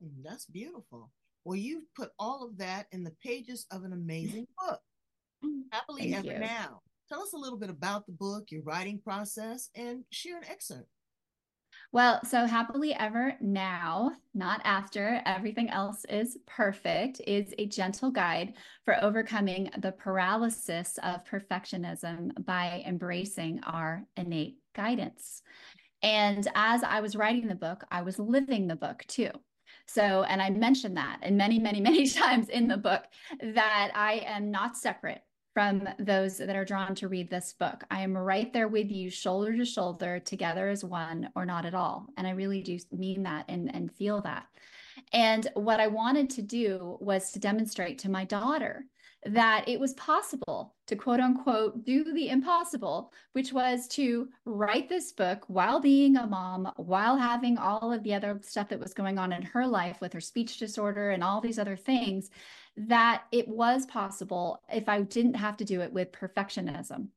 Mm, 0.05 0.23
that's 0.23 0.45
beautiful. 0.45 1.11
Well, 1.45 1.57
you've 1.57 1.93
put 1.97 2.11
all 2.19 2.45
of 2.45 2.59
that 2.59 2.87
in 2.93 3.03
the 3.03 3.15
pages 3.23 3.67
of 3.71 3.85
an 3.85 3.95
amazing 3.95 4.47
book. 4.69 4.81
Happily 5.73 6.13
Thank 6.13 6.27
Ever 6.27 6.35
you. 6.35 6.39
Now. 6.41 6.83
Tell 7.09 7.23
us 7.23 7.33
a 7.33 7.39
little 7.39 7.59
bit 7.59 7.71
about 7.71 8.07
the 8.07 8.13
book, 8.13 8.51
your 8.51 8.63
writing 8.63 8.99
process, 8.99 9.69
and 9.75 10.05
share 10.11 10.39
an 10.39 10.45
excerpt. 10.49 10.89
Well, 11.93 12.25
so 12.25 12.47
happily 12.47 12.95
ever 12.95 13.37
now, 13.43 14.13
not 14.33 14.63
after 14.65 15.21
everything 15.27 15.69
else 15.69 16.07
is 16.07 16.39
perfect, 16.47 17.21
is 17.27 17.53
a 17.59 17.67
gentle 17.67 18.11
guide 18.11 18.55
for 18.87 18.97
overcoming 19.05 19.71
the 19.77 19.93
paralysis 19.93 20.99
of 21.03 21.23
perfectionism 21.27 22.31
by 22.47 22.83
embracing 22.87 23.61
our 23.65 24.07
innate 24.17 24.57
guidance. 24.75 25.43
And 26.03 26.49
as 26.55 26.83
I 26.83 27.01
was 27.01 27.15
writing 27.15 27.47
the 27.47 27.55
book, 27.55 27.85
I 27.91 28.01
was 28.01 28.19
living 28.19 28.69
the 28.69 28.77
book 28.77 29.05
too. 29.07 29.29
So, 29.87 30.23
and 30.23 30.41
I 30.41 30.49
mentioned 30.49 30.97
that 30.97 31.19
and 31.21 31.37
many, 31.37 31.59
many, 31.59 31.81
many 31.83 32.09
times 32.09 32.49
in 32.49 32.69
the 32.69 32.79
book 32.79 33.05
that 33.43 33.93
I 33.95 34.25
am 34.27 34.51
not 34.51 34.79
separate 34.79 35.21
from 35.55 35.89
those 35.99 36.39
that 36.39 36.57
are 36.57 36.65
drawn 36.65 36.95
to 36.97 37.09
read 37.09 37.29
this 37.29 37.53
book. 37.53 37.85
I 37.91 38.01
am 38.01 38.17
right 38.17 38.53
there 38.53 38.69
with 38.69 38.91
you, 38.91 39.11
shoulder 39.11 39.57
to 39.57 39.65
shoulder, 39.65 40.19
together 40.19 40.69
as 40.69 40.85
one 40.85 41.29
or 41.35 41.45
not 41.45 41.67
at 41.67 41.75
all. 41.75 42.07
And 42.17 42.27
I 42.27 42.31
really 42.31 42.63
do 42.63 42.79
mean 42.91 43.23
that 43.25 43.45
and, 43.49 43.75
and 43.75 43.93
feel 43.93 44.21
that. 44.23 44.47
And 45.13 45.47
what 45.55 45.81
I 45.81 45.89
wanted 45.89 46.31
to 46.31 46.43
do 46.43 46.97
was 47.01 47.33
to 47.33 47.39
demonstrate 47.39 47.99
to 47.99 48.11
my 48.11 48.25
daughter 48.25 48.85
that 49.25 49.69
it 49.69 49.79
was 49.79 49.95
possible 49.95 50.75
to 50.87 50.97
quote 50.97 51.21
unquote 51.21 51.85
do 51.85 52.13
the 52.13 52.29
impossible, 52.29 53.13
which 53.33 53.53
was 53.53 53.87
to 53.89 54.29
write 54.45 54.89
this 54.89 55.13
book 55.13 55.45
while 55.47 55.81
being 55.81 56.17
a 56.17 56.27
mom, 56.27 56.73
while 56.77 57.17
having 57.17 57.57
all 57.57 57.93
of 57.93 58.03
the 58.03 58.15
other 58.15 58.41
stuff 58.43 58.69
that 58.69 58.81
was 58.81 58.95
going 58.95 59.19
on 59.19 59.33
in 59.33 59.43
her 59.43 59.67
life 59.67 60.01
with 60.01 60.13
her 60.13 60.21
speech 60.21 60.59
disorder 60.59 61.11
and 61.11 61.23
all 61.23 61.41
these 61.41 61.59
other 61.59 61.77
things, 61.77 62.31
that 62.77 63.25
it 63.31 63.47
was 63.47 63.87
possible 63.87 64.61
if 64.73 64.89
I 64.89 65.03
didn't 65.03 65.35
have 65.35 65.57
to 65.59 65.65
do 65.65 65.81
it 65.83 65.93
with 65.93 66.13
perfectionism. 66.13 67.09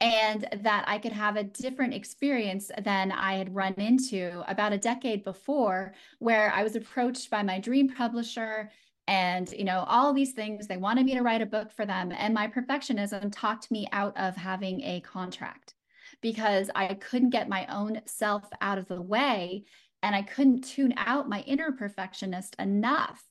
And 0.00 0.48
that 0.62 0.84
I 0.88 0.98
could 0.98 1.12
have 1.12 1.36
a 1.36 1.44
different 1.44 1.94
experience 1.94 2.72
than 2.82 3.12
I 3.12 3.34
had 3.34 3.54
run 3.54 3.74
into 3.74 4.42
about 4.50 4.72
a 4.72 4.78
decade 4.78 5.22
before, 5.22 5.94
where 6.18 6.52
I 6.52 6.64
was 6.64 6.74
approached 6.74 7.30
by 7.30 7.44
my 7.44 7.60
dream 7.60 7.88
publisher 7.88 8.70
and 9.08 9.50
you 9.52 9.64
know 9.64 9.84
all 9.88 10.12
these 10.12 10.32
things 10.32 10.66
they 10.66 10.76
wanted 10.76 11.04
me 11.04 11.14
to 11.14 11.22
write 11.22 11.42
a 11.42 11.46
book 11.46 11.72
for 11.72 11.84
them 11.84 12.12
and 12.16 12.32
my 12.32 12.46
perfectionism 12.46 13.32
talked 13.32 13.70
me 13.70 13.86
out 13.92 14.16
of 14.16 14.36
having 14.36 14.80
a 14.82 15.00
contract 15.00 15.74
because 16.20 16.70
i 16.74 16.94
couldn't 16.94 17.30
get 17.30 17.48
my 17.48 17.66
own 17.66 18.00
self 18.06 18.44
out 18.60 18.78
of 18.78 18.86
the 18.86 19.02
way 19.02 19.64
and 20.02 20.14
i 20.14 20.22
couldn't 20.22 20.62
tune 20.62 20.94
out 20.96 21.28
my 21.28 21.40
inner 21.40 21.72
perfectionist 21.72 22.54
enough 22.58 23.22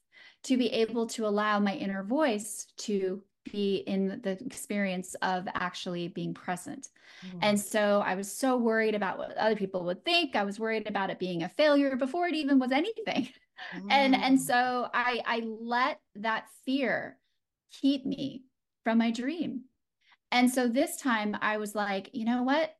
to 0.43 0.57
be 0.57 0.67
able 0.67 1.07
to 1.07 1.25
allow 1.25 1.59
my 1.59 1.75
inner 1.75 2.03
voice 2.03 2.67
to 2.77 3.23
be 3.51 3.77
in 3.87 4.19
the 4.23 4.37
experience 4.45 5.15
of 5.21 5.47
actually 5.55 6.07
being 6.07 6.33
present. 6.33 6.89
Mm. 7.25 7.39
And 7.41 7.59
so 7.59 8.01
I 8.05 8.15
was 8.15 8.31
so 8.31 8.57
worried 8.57 8.95
about 8.95 9.17
what 9.17 9.35
other 9.37 9.55
people 9.55 9.83
would 9.85 10.03
think. 10.05 10.35
I 10.35 10.43
was 10.43 10.59
worried 10.59 10.87
about 10.87 11.09
it 11.09 11.19
being 11.19 11.43
a 11.43 11.49
failure 11.49 11.95
before 11.95 12.27
it 12.27 12.35
even 12.35 12.59
was 12.59 12.71
anything. 12.71 13.29
And 13.91 14.15
and 14.15 14.39
mm. 14.39 14.41
so 14.41 14.89
I 14.91 15.21
I 15.23 15.43
let 15.61 15.99
that 16.15 16.45
fear 16.65 17.19
keep 17.79 18.07
me 18.07 18.41
from 18.83 18.97
my 18.97 19.11
dream. 19.11 19.65
And 20.31 20.49
so 20.49 20.67
this 20.67 20.95
time 20.97 21.37
I 21.41 21.57
was 21.57 21.75
like, 21.75 22.09
you 22.11 22.25
know 22.25 22.41
what? 22.41 22.75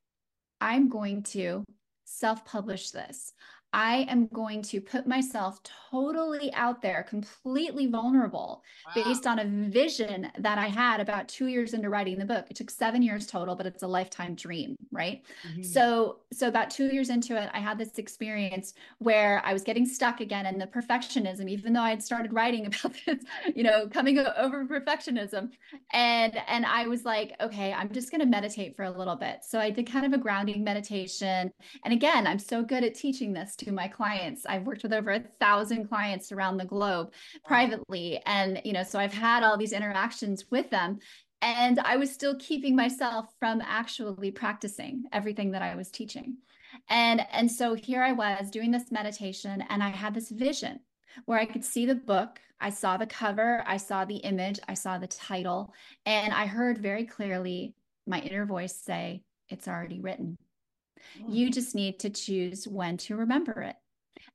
I'm 0.60 0.90
going 0.90 1.22
to 1.24 1.64
self-publish 2.06 2.90
this. 2.90 3.34
I 3.74 4.06
am 4.10 4.28
going 4.28 4.62
to 4.64 4.82
put 4.82 5.08
myself 5.08 5.62
totally 5.92 6.54
out 6.54 6.82
there, 6.82 7.06
completely 7.08 7.88
vulnerable, 7.88 8.64
wow. 8.86 9.04
based 9.04 9.26
on 9.26 9.40
a 9.40 9.46
vision 9.46 10.30
that 10.40 10.58
I 10.58 10.68
had 10.68 11.00
about 11.00 11.30
two 11.30 11.48
years 11.48 11.74
into 11.74 11.90
writing 11.90 12.18
the 12.18 12.26
book. 12.26 12.48
It 12.50 12.58
took 12.58 12.70
seven 12.70 13.02
years 13.02 13.28
total, 13.28 13.56
but 13.56 13.66
it's 13.66 13.84
a 13.84 13.88
lifetime 13.88 14.36
dream, 14.36 14.78
right? 14.92 15.22
Mm-hmm. 15.48 15.64
So, 15.64 16.18
so 16.34 16.50
about 16.50 16.70
two 16.70 16.88
years 16.88 17.10
into 17.10 17.42
it, 17.42 17.50
I 17.54 17.60
had 17.60 17.78
this 17.78 17.98
experience 17.98 18.74
where 19.00 19.42
I 19.46 19.54
was 19.54 19.64
getting 19.64 19.86
stuck 19.86 20.20
again 20.20 20.46
in 20.46 20.58
the 20.58 20.68
perfectionism, 20.68 21.48
even 21.48 21.72
though 21.72 21.82
I 21.82 21.92
had 21.92 22.04
started 22.04 22.34
writing 22.34 22.66
about 22.84 22.94
this, 23.06 23.24
you 23.56 23.64
know, 23.64 23.88
coming 23.88 24.20
over 24.20 24.66
perfectionism, 24.66 25.50
and 25.94 26.38
and 26.48 26.66
I 26.66 26.88
was 26.88 27.06
like, 27.06 27.36
okay, 27.40 27.72
I'm 27.72 27.92
just 27.92 28.12
going 28.12 28.22
to 28.22 28.28
meditate 28.28 28.76
for 28.76 28.84
a 28.84 28.92
little 28.92 29.16
bit. 29.16 29.46
So 29.48 29.60
I 29.60 29.70
did 29.70 29.90
kind 29.90 30.06
of 30.06 30.12
a 30.12 30.18
grounding 30.18 30.62
meditation, 30.64 31.52
and 31.86 31.94
again, 31.94 32.28
I'm 32.28 32.40
so 32.40 32.64
good 32.64 32.84
at 32.84 32.96
teaching 32.96 33.32
this 33.32 33.56
to 33.66 33.72
my 33.72 33.88
clients. 33.88 34.46
I've 34.46 34.66
worked 34.66 34.84
with 34.84 34.94
over 34.94 35.12
a 35.12 35.24
thousand 35.40 35.88
clients 35.88 36.32
around 36.32 36.58
the 36.58 36.66
globe 36.66 37.14
privately. 37.46 38.22
And, 38.26 38.62
you 38.64 38.74
know, 38.74 38.84
so 38.84 39.00
I've 39.00 39.14
had 39.14 39.44
all 39.44 39.58
these 39.58 39.74
interactions 39.74 40.46
with 40.50 40.70
them. 40.70 41.00
And 41.42 41.80
I 41.80 41.98
was 41.98 42.12
still 42.12 42.36
keeping 42.38 42.76
myself 42.76 43.28
from 43.40 43.62
actually 43.62 44.32
practicing 44.32 45.04
everything 45.12 45.52
that 45.52 45.62
I 45.62 45.76
was 45.76 45.90
teaching. 45.90 46.38
And, 46.90 47.26
and 47.32 47.52
so 47.52 47.74
here 47.74 48.04
I 48.04 48.12
was 48.12 48.50
doing 48.50 48.72
this 48.72 48.92
meditation, 48.92 49.64
and 49.70 49.84
I 49.84 49.90
had 49.90 50.14
this 50.14 50.30
vision 50.30 50.80
where 51.26 51.40
I 51.40 51.46
could 51.46 51.66
see 51.66 51.86
the 51.86 51.96
book. 51.96 52.40
I 52.60 52.70
saw 52.70 52.96
the 52.96 53.08
cover, 53.08 53.64
I 53.66 53.78
saw 53.78 54.06
the 54.06 54.18
image, 54.18 54.60
I 54.68 54.76
saw 54.76 54.98
the 54.98 55.08
title, 55.08 55.74
and 56.06 56.32
I 56.32 56.46
heard 56.46 56.78
very 56.78 57.06
clearly 57.06 57.74
my 58.06 58.20
inner 58.20 58.46
voice 58.46 58.76
say, 58.76 59.24
It's 59.50 59.68
already 59.68 60.00
written. 60.00 60.38
Mm-hmm. 61.20 61.32
You 61.32 61.52
just 61.52 61.76
need 61.76 62.00
to 62.00 62.10
choose 62.10 62.68
when 62.68 62.98
to 62.98 63.16
remember 63.16 63.62
it. 63.62 63.76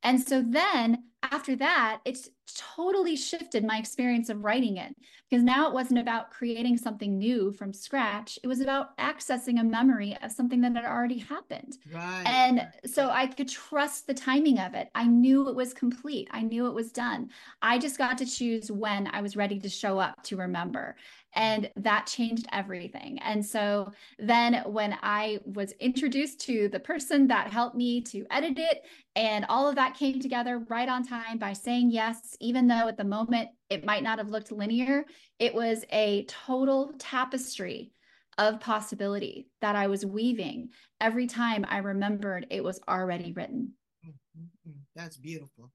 And 0.02 0.20
so 0.20 0.42
then 0.42 1.04
after 1.32 1.56
that, 1.56 2.00
it's 2.04 2.28
totally 2.54 3.16
shifted 3.16 3.64
my 3.64 3.78
experience 3.78 4.28
of 4.28 4.44
writing 4.44 4.76
it 4.76 4.94
because 5.28 5.42
now 5.42 5.66
it 5.66 5.75
wasn't 5.75 5.99
about 5.99 6.30
creating 6.30 6.76
something 6.76 7.18
new 7.18 7.50
from 7.52 7.73
scratch. 7.73 8.38
It 8.44 8.46
was 8.46 8.61
about 8.61 8.96
accessing 8.99 9.61
a 9.61 9.64
memory 9.64 10.16
of 10.23 10.30
something 10.30 10.61
that 10.61 10.76
had 10.76 10.85
already 10.85 11.18
happened. 11.18 11.78
Right. 11.92 12.23
And 12.26 12.68
so 12.85 13.11
I 13.11 13.26
could 13.26 13.49
trust 13.49 14.06
the 14.06 14.14
timing 14.14 14.61
of 14.61 14.75
it. 14.75 14.88
I 14.94 15.06
knew 15.06 15.49
it 15.49 15.56
was 15.56 15.75
complete, 15.75 16.28
I 16.30 16.42
knew 16.42 16.66
it 16.66 16.75
was 16.75 16.92
done. 16.92 17.30
I 17.62 17.78
just 17.78 17.99
got 17.99 18.18
to 18.18 18.26
choose 18.26 18.70
when 18.70 19.08
I 19.08 19.20
was 19.20 19.37
ready 19.37 19.58
to 19.58 19.68
show 19.68 19.99
up 19.99 20.23
to 20.25 20.37
remember 20.37 20.96
and 21.37 21.71
that 21.76 22.07
changed 22.07 22.47
everything. 22.50 23.19
And 23.21 23.45
so 23.45 23.93
then 24.19 24.62
when 24.66 24.97
I 25.02 25.38
was 25.45 25.73
introduced 25.78 26.40
to 26.47 26.69
the 26.69 26.81
person 26.81 27.28
that 27.28 27.52
helped 27.52 27.76
me 27.76 28.00
to 28.02 28.26
edit 28.31 28.59
it, 28.59 28.83
and 29.14 29.45
all 29.49 29.69
of 29.69 29.76
that 29.76 29.95
came 29.95 30.19
together 30.19 30.64
right 30.71 30.88
on 30.88 31.07
time 31.07 31.38
by 31.38 31.52
saying 31.52 31.90
yes, 31.90 32.37
even 32.40 32.66
though 32.66 32.88
at 32.88 32.97
the 32.97 33.05
moment 33.05 33.50
it 33.69 33.85
might 33.85 34.02
not 34.02 34.19
have 34.19 34.31
looked 34.31 34.50
linear, 34.50 35.05
it 35.38 35.55
was 35.55 35.85
a 35.93 36.25
total 36.25 36.93
tapestry 36.99 37.93
of 38.38 38.61
possibility 38.61 39.49
that 39.61 39.76
I 39.76 39.87
was 39.87 40.05
weaving 40.05 40.71
every 41.00 41.26
time 41.26 41.64
I 41.69 41.78
remembered 41.78 42.47
it 42.50 42.64
was 42.64 42.81
already 42.88 43.33
written. 43.33 43.73
Mm-hmm. 44.07 44.73
That's 44.95 45.16
beautiful. 45.16 45.71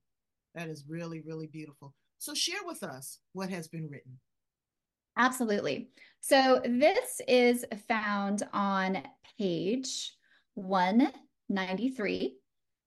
That 0.54 0.68
is 0.68 0.84
really, 0.88 1.20
really 1.20 1.46
beautiful. 1.46 1.94
So, 2.18 2.34
share 2.34 2.60
with 2.64 2.82
us 2.82 3.18
what 3.32 3.50
has 3.50 3.68
been 3.68 3.88
written. 3.88 4.18
Absolutely. 5.16 5.88
So 6.20 6.60
this 6.64 7.20
is 7.28 7.64
found 7.88 8.44
on 8.52 9.02
page 9.38 10.12
193 10.54 12.36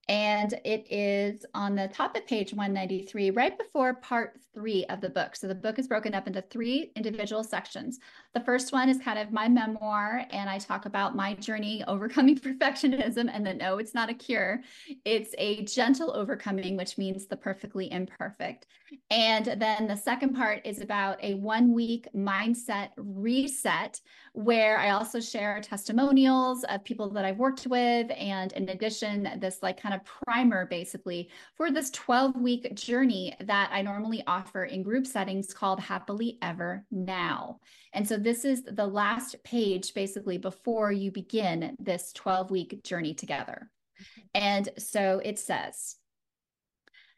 and 0.08 0.54
it 0.64 0.86
is 0.92 1.46
on 1.56 1.76
the 1.76 1.88
top 1.88 2.16
of 2.16 2.28
page 2.28 2.54
193, 2.54 3.32
right 3.32 3.58
before 3.58 3.96
part 3.96 4.38
three 4.54 4.86
of 4.86 5.02
the 5.02 5.10
book. 5.10 5.36
So 5.36 5.48
the 5.48 5.56
book 5.56 5.80
is 5.80 5.88
broken 5.88 6.14
up 6.14 6.28
into 6.28 6.44
three 6.44 6.92
individual 6.96 7.44
sections. 7.44 8.00
The 8.36 8.42
first 8.42 8.74
one 8.74 8.90
is 8.90 9.00
kind 9.00 9.18
of 9.18 9.32
my 9.32 9.48
memoir, 9.48 10.26
and 10.30 10.50
I 10.50 10.58
talk 10.58 10.86
about 10.86 11.16
my 11.16 11.36
journey 11.36 11.86
overcoming 11.88 12.38
perfectionism. 12.40 13.30
And 13.34 13.48
then, 13.48 13.60
no, 13.60 13.78
it's 13.78 13.94
not 13.94 14.10
a 14.10 14.14
cure, 14.14 14.62
it's 15.06 15.34
a 15.38 15.64
gentle 15.64 16.14
overcoming, 16.14 16.76
which 16.76 16.98
means 16.98 17.28
the 17.28 17.38
perfectly 17.38 17.90
imperfect. 17.90 18.68
And 19.10 19.46
then 19.58 19.88
the 19.88 19.96
second 19.96 20.36
part 20.36 20.62
is 20.66 20.82
about 20.82 21.24
a 21.24 21.36
one 21.36 21.74
week 21.74 22.08
mindset 22.14 22.90
reset, 22.98 24.02
where 24.34 24.80
I 24.80 24.90
also 24.90 25.22
share 25.22 25.62
testimonials 25.62 26.66
of 26.66 26.84
people 26.84 27.10
that 27.12 27.24
I've 27.24 27.38
worked 27.38 27.66
with. 27.68 28.12
And 28.18 28.52
in 28.52 28.68
addition, 28.68 29.30
this 29.40 29.60
like 29.64 29.80
kind 29.80 29.96
of 29.96 30.02
primer 30.04 30.66
basically 30.66 31.30
for 31.56 31.72
this 31.72 31.90
12 31.92 32.36
week 32.36 32.76
journey 32.76 33.34
that 33.40 33.70
I 33.72 33.82
normally 33.82 34.24
offer 34.28 34.66
in 34.66 34.84
group 34.84 35.08
settings 35.08 35.54
called 35.54 35.80
Happily 35.80 36.38
Ever 36.42 36.86
Now. 36.92 37.62
And 37.96 38.08
so 38.08 38.18
this 38.18 38.44
is 38.44 38.64
the 38.64 38.86
last 38.86 39.42
page 39.44 39.94
basically 39.94 40.38
before 40.38 40.92
you 40.92 41.12
begin 41.12 41.76
this 41.80 42.12
12 42.14 42.52
week 42.52 42.84
journey 42.84 43.14
together. 43.14 43.72
Mm-hmm. 44.00 44.22
And 44.36 44.70
so 44.78 45.22
it 45.24 45.40
says, 45.40 45.96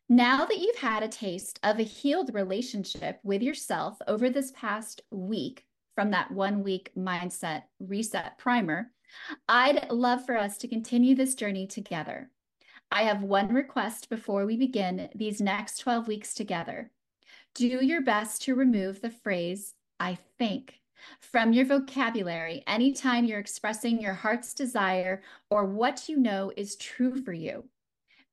now 0.08 0.46
that 0.46 0.60
you've 0.60 0.78
had 0.78 1.04
a 1.04 1.10
taste 1.10 1.60
of 1.64 1.80
a 1.80 1.84
healed 1.84 2.34
relationship 2.34 3.20
with 3.24 3.42
yourself 3.42 3.98
over 4.08 4.30
this 4.30 4.54
past 4.56 5.02
week 5.12 5.66
from 5.96 6.12
that 6.12 6.32
one 6.32 6.64
week 6.64 6.92
mindset 6.96 7.64
reset 7.80 8.38
primer, 8.38 8.92
I'd 9.50 9.90
love 9.90 10.26
for 10.26 10.38
us 10.38 10.58
to 10.60 10.68
continue 10.68 11.16
this 11.16 11.34
journey 11.34 11.66
together. 11.66 12.30
I 12.92 13.02
have 13.04 13.24
one 13.24 13.54
request 13.54 14.10
before 14.10 14.46
we 14.46 14.56
begin 14.58 15.10
these 15.16 15.42
next 15.42 15.80
12 15.80 16.08
weeks 16.08 16.34
together. 16.34 16.92
Do 17.56 17.84
your 17.84 18.02
best 18.02 18.44
to 18.44 18.56
remove 18.56 19.02
the 19.02 19.10
phrase, 19.10 19.74
I 20.00 20.18
think, 20.38 20.82
From 21.20 21.54
your 21.54 21.66
vocabulary, 21.66 22.64
anytime 22.68 23.26
you're 23.26 23.40
expressing 23.40 24.02
your 24.02 24.14
heart's 24.14 24.54
desire 24.54 25.22
or 25.50 25.66
what 25.66 26.10
you 26.10 26.18
know 26.18 26.52
is 26.56 26.76
true 26.76 27.22
for 27.22 27.34
you. 27.34 27.66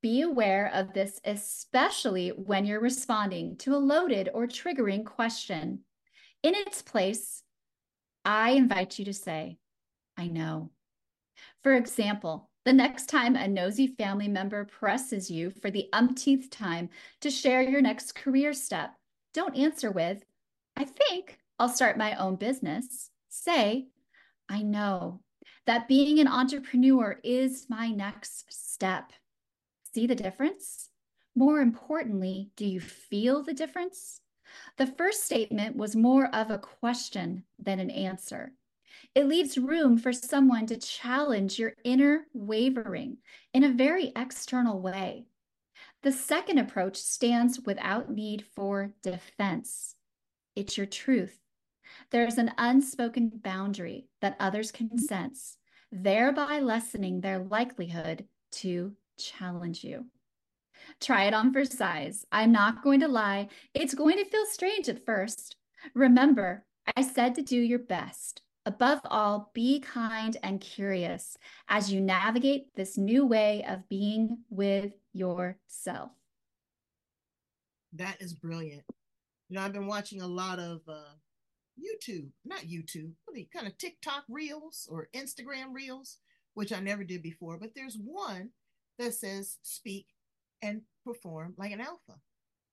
Be 0.02 0.20
aware 0.20 0.70
of 0.74 0.92
this, 0.92 1.20
especially 1.24 2.28
when 2.30 2.66
you're 2.66 2.80
responding 2.80 3.56
to 3.58 3.74
a 3.74 3.78
loaded 3.78 4.28
or 4.34 4.46
triggering 4.46 5.04
question. 5.04 5.80
In 6.42 6.54
its 6.54 6.82
place, 6.82 7.42
I 8.24 8.50
invite 8.50 8.98
you 8.98 9.04
to 9.06 9.14
say, 9.14 9.58
I 10.16 10.28
know. 10.28 10.70
For 11.62 11.74
example, 11.74 12.50
the 12.64 12.72
next 12.72 13.06
time 13.06 13.36
a 13.36 13.48
nosy 13.48 13.86
family 13.86 14.28
member 14.28 14.64
presses 14.64 15.30
you 15.30 15.50
for 15.50 15.70
the 15.70 15.88
umpteenth 15.92 16.50
time 16.50 16.90
to 17.20 17.30
share 17.30 17.62
your 17.62 17.80
next 17.80 18.14
career 18.14 18.52
step, 18.52 18.94
don't 19.32 19.56
answer 19.56 19.90
with, 19.90 20.24
I 20.76 20.84
think 20.84 21.38
I'll 21.58 21.68
start 21.68 21.96
my 21.96 22.14
own 22.16 22.36
business. 22.36 23.10
Say, 23.28 23.86
I 24.48 24.62
know 24.62 25.20
that 25.66 25.88
being 25.88 26.18
an 26.18 26.28
entrepreneur 26.28 27.18
is 27.22 27.66
my 27.68 27.88
next 27.88 28.52
step. 28.52 29.12
See 29.94 30.06
the 30.06 30.14
difference? 30.14 30.90
More 31.36 31.60
importantly, 31.60 32.50
do 32.56 32.66
you 32.66 32.80
feel 32.80 33.42
the 33.42 33.54
difference? 33.54 34.20
The 34.78 34.86
first 34.86 35.24
statement 35.24 35.76
was 35.76 35.96
more 35.96 36.26
of 36.34 36.50
a 36.50 36.58
question 36.58 37.44
than 37.58 37.80
an 37.80 37.90
answer. 37.90 38.52
It 39.14 39.26
leaves 39.26 39.58
room 39.58 39.98
for 39.98 40.12
someone 40.12 40.66
to 40.66 40.76
challenge 40.76 41.58
your 41.58 41.74
inner 41.84 42.26
wavering 42.32 43.18
in 43.52 43.64
a 43.64 43.72
very 43.72 44.12
external 44.16 44.80
way. 44.80 45.26
The 46.02 46.12
second 46.12 46.58
approach 46.58 46.96
stands 46.96 47.60
without 47.60 48.10
need 48.10 48.44
for 48.54 48.92
defense. 49.02 49.94
It's 50.54 50.76
your 50.76 50.86
truth. 50.86 51.38
There's 52.10 52.38
an 52.38 52.52
unspoken 52.58 53.30
boundary 53.42 54.08
that 54.20 54.36
others 54.40 54.70
can 54.70 54.98
sense, 54.98 55.58
thereby 55.90 56.60
lessening 56.60 57.20
their 57.20 57.38
likelihood 57.38 58.26
to 58.52 58.94
challenge 59.18 59.84
you. 59.84 60.06
Try 61.00 61.24
it 61.24 61.34
on 61.34 61.52
for 61.52 61.64
size. 61.64 62.24
I'm 62.30 62.52
not 62.52 62.82
going 62.82 63.00
to 63.00 63.08
lie, 63.08 63.48
it's 63.72 63.94
going 63.94 64.18
to 64.18 64.24
feel 64.24 64.46
strange 64.46 64.88
at 64.88 65.04
first. 65.04 65.56
Remember, 65.94 66.64
I 66.96 67.02
said 67.02 67.34
to 67.36 67.42
do 67.42 67.58
your 67.58 67.78
best. 67.78 68.42
Above 68.66 69.00
all, 69.04 69.50
be 69.52 69.78
kind 69.80 70.38
and 70.42 70.60
curious 70.60 71.36
as 71.68 71.92
you 71.92 72.00
navigate 72.00 72.74
this 72.74 72.96
new 72.96 73.26
way 73.26 73.62
of 73.68 73.86
being 73.90 74.38
with 74.48 74.92
yourself. 75.12 76.12
That 77.92 78.16
is 78.20 78.32
brilliant. 78.32 78.82
You 79.48 79.56
know, 79.56 79.62
I've 79.62 79.74
been 79.74 79.86
watching 79.86 80.22
a 80.22 80.26
lot 80.26 80.58
of 80.58 80.80
uh, 80.88 81.12
YouTube, 81.78 82.28
not 82.44 82.60
YouTube, 82.60 83.12
really 83.28 83.48
kind 83.54 83.66
of 83.66 83.76
TikTok 83.78 84.24
reels 84.28 84.88
or 84.90 85.08
Instagram 85.14 85.72
reels, 85.72 86.18
which 86.54 86.72
I 86.72 86.80
never 86.80 87.04
did 87.04 87.22
before. 87.22 87.58
But 87.58 87.70
there's 87.74 87.98
one 88.02 88.50
that 88.98 89.14
says 89.14 89.58
speak 89.62 90.06
and 90.62 90.82
perform 91.04 91.54
like 91.58 91.72
an 91.72 91.80
alpha. 91.80 92.18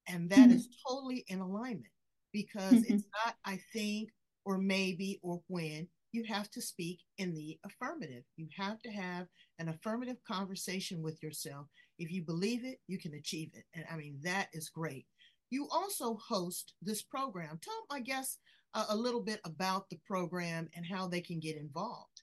And 0.07 0.29
that 0.29 0.39
mm-hmm. 0.39 0.51
is 0.51 0.69
totally 0.87 1.25
in 1.27 1.39
alignment 1.39 1.85
because 2.31 2.73
mm-hmm. 2.73 2.93
it's 2.93 3.05
not, 3.25 3.35
I 3.45 3.59
think, 3.73 4.09
or 4.45 4.57
maybe 4.57 5.19
or 5.21 5.41
when 5.47 5.87
you 6.11 6.23
have 6.25 6.49
to 6.51 6.61
speak 6.61 6.99
in 7.17 7.33
the 7.33 7.57
affirmative. 7.65 8.23
You 8.35 8.47
have 8.57 8.81
to 8.81 8.91
have 8.91 9.27
an 9.59 9.69
affirmative 9.69 10.17
conversation 10.27 11.01
with 11.01 11.21
yourself. 11.23 11.67
If 11.99 12.11
you 12.11 12.23
believe 12.23 12.65
it, 12.65 12.79
you 12.87 12.97
can 12.97 13.13
achieve 13.13 13.51
it. 13.53 13.63
And 13.73 13.85
I 13.91 13.95
mean, 13.95 14.17
that 14.23 14.47
is 14.53 14.69
great. 14.69 15.05
You 15.49 15.67
also 15.71 16.15
host 16.15 16.73
this 16.81 17.01
program. 17.01 17.59
Tell 17.61 17.85
my 17.89 17.99
guests 17.99 18.39
a, 18.73 18.85
a 18.89 18.95
little 18.95 19.21
bit 19.21 19.39
about 19.45 19.89
the 19.89 19.99
program 20.05 20.69
and 20.75 20.85
how 20.85 21.07
they 21.07 21.21
can 21.21 21.39
get 21.39 21.57
involved. 21.57 22.21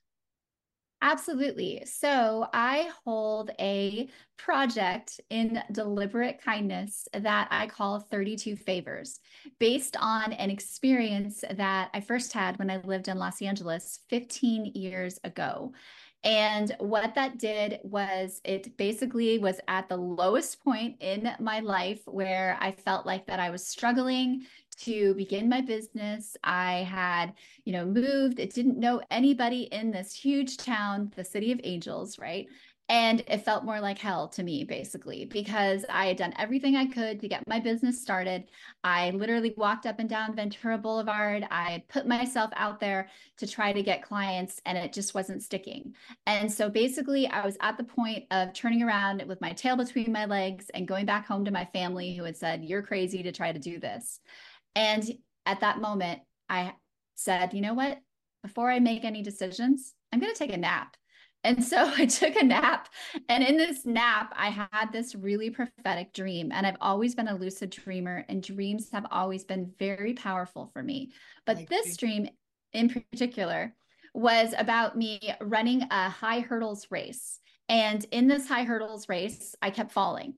Absolutely. 1.01 1.81
So 1.85 2.47
I 2.51 2.89
hold 3.05 3.51
a 3.57 4.09
project 4.37 5.21
in 5.29 5.63
deliberate 5.71 6.41
kindness 6.43 7.07
that 7.13 7.47
I 7.51 7.67
call 7.67 8.01
32 8.01 8.57
Favors, 8.57 9.21
based 9.59 9.95
on 9.97 10.33
an 10.33 10.49
experience 10.49 11.43
that 11.51 11.89
I 11.93 12.01
first 12.01 12.33
had 12.33 12.59
when 12.59 12.69
I 12.69 12.81
lived 12.83 13.07
in 13.07 13.17
Los 13.17 13.41
Angeles 13.41 13.99
15 14.09 14.73
years 14.75 15.19
ago. 15.23 15.71
And 16.25 16.75
what 16.79 17.15
that 17.15 17.37
did 17.37 17.79
was 17.83 18.41
it 18.43 18.75
basically 18.75 19.39
was 19.39 19.61
at 19.69 19.87
the 19.87 19.95
lowest 19.95 20.61
point 20.61 20.97
in 20.99 21.31
my 21.39 21.61
life 21.61 22.01
where 22.05 22.57
I 22.59 22.73
felt 22.73 23.05
like 23.05 23.25
that 23.27 23.39
I 23.39 23.51
was 23.51 23.65
struggling 23.65 24.45
to 24.81 25.13
begin 25.15 25.49
my 25.49 25.61
business. 25.61 26.35
I 26.43 26.87
had, 26.89 27.33
you 27.65 27.73
know, 27.73 27.85
moved, 27.85 28.39
it 28.39 28.53
didn't 28.53 28.79
know 28.79 29.01
anybody 29.11 29.63
in 29.71 29.91
this 29.91 30.13
huge 30.13 30.57
town, 30.57 31.11
the 31.15 31.23
city 31.23 31.51
of 31.51 31.59
angels, 31.63 32.17
right? 32.19 32.47
And 32.89 33.21
it 33.27 33.45
felt 33.45 33.65
more 33.65 33.79
like 33.79 33.99
hell 33.99 34.27
to 34.29 34.41
me, 34.41 34.63
basically, 34.63 35.25
because 35.25 35.85
I 35.91 36.07
had 36.07 36.17
done 36.17 36.33
everything 36.39 36.75
I 36.75 36.87
could 36.87 37.19
to 37.19 37.27
get 37.27 37.47
my 37.47 37.59
business 37.59 38.01
started. 38.01 38.45
I 38.83 39.11
literally 39.11 39.53
walked 39.55 39.85
up 39.85 39.99
and 39.99 40.09
down 40.09 40.35
Ventura 40.35 40.79
Boulevard. 40.79 41.45
I 41.51 41.83
put 41.87 42.07
myself 42.07 42.49
out 42.55 42.79
there 42.79 43.07
to 43.37 43.45
try 43.45 43.73
to 43.73 43.83
get 43.83 44.01
clients, 44.01 44.59
and 44.65 44.75
it 44.75 44.91
just 44.91 45.13
wasn't 45.13 45.43
sticking. 45.43 45.93
And 46.25 46.51
so 46.51 46.67
basically, 46.67 47.27
I 47.27 47.45
was 47.45 47.57
at 47.61 47.77
the 47.77 47.83
point 47.83 48.25
of 48.31 48.53
turning 48.53 48.81
around 48.81 49.23
with 49.27 49.39
my 49.39 49.53
tail 49.53 49.75
between 49.75 50.11
my 50.11 50.25
legs 50.25 50.71
and 50.73 50.87
going 50.87 51.05
back 51.05 51.27
home 51.27 51.45
to 51.45 51.51
my 51.51 51.65
family, 51.65 52.15
who 52.15 52.23
had 52.23 52.37
said, 52.37 52.65
You're 52.65 52.81
crazy 52.81 53.21
to 53.21 53.31
try 53.31 53.51
to 53.51 53.59
do 53.59 53.79
this. 53.79 54.19
And 54.79 55.03
at 55.45 55.59
that 55.59 55.81
moment, 55.81 56.21
I 56.47 56.73
said, 57.15 57.53
You 57.53 57.59
know 57.59 57.73
what? 57.73 57.99
Before 58.43 58.71
I 58.71 58.79
make 58.79 59.03
any 59.03 59.21
decisions, 59.21 59.93
I'm 60.13 60.21
going 60.21 60.33
to 60.33 60.39
take 60.39 60.53
a 60.53 60.57
nap. 60.57 60.95
And 61.43 61.61
so 61.61 61.91
I 61.97 62.05
took 62.05 62.37
a 62.37 62.45
nap. 62.45 62.87
And 63.27 63.43
in 63.43 63.57
this 63.57 63.85
nap, 63.85 64.33
I 64.37 64.49
had 64.49 64.93
this 64.93 65.15
really 65.15 65.49
prophetic 65.49 66.13
dream. 66.13 66.51
And 66.53 66.65
I've 66.65 66.77
always 66.79 67.13
been 67.13 67.27
a 67.27 67.35
lucid 67.35 67.71
dreamer, 67.71 68.25
and 68.29 68.41
dreams 68.41 68.89
have 68.91 69.05
always 69.11 69.43
been 69.43 69.73
very 69.77 70.13
powerful 70.13 70.67
for 70.71 70.81
me. 70.81 71.11
But 71.45 71.67
this 71.67 71.97
dream 71.97 72.29
in 72.71 72.89
particular 72.89 73.75
was 74.13 74.53
about 74.57 74.97
me 74.97 75.19
running 75.41 75.83
a 75.91 76.09
high 76.09 76.39
hurdles 76.39 76.87
race. 76.89 77.39
And 77.67 78.05
in 78.11 78.27
this 78.27 78.47
high 78.47 78.63
hurdles 78.63 79.09
race, 79.09 79.55
I 79.61 79.71
kept 79.71 79.91
falling 79.91 80.35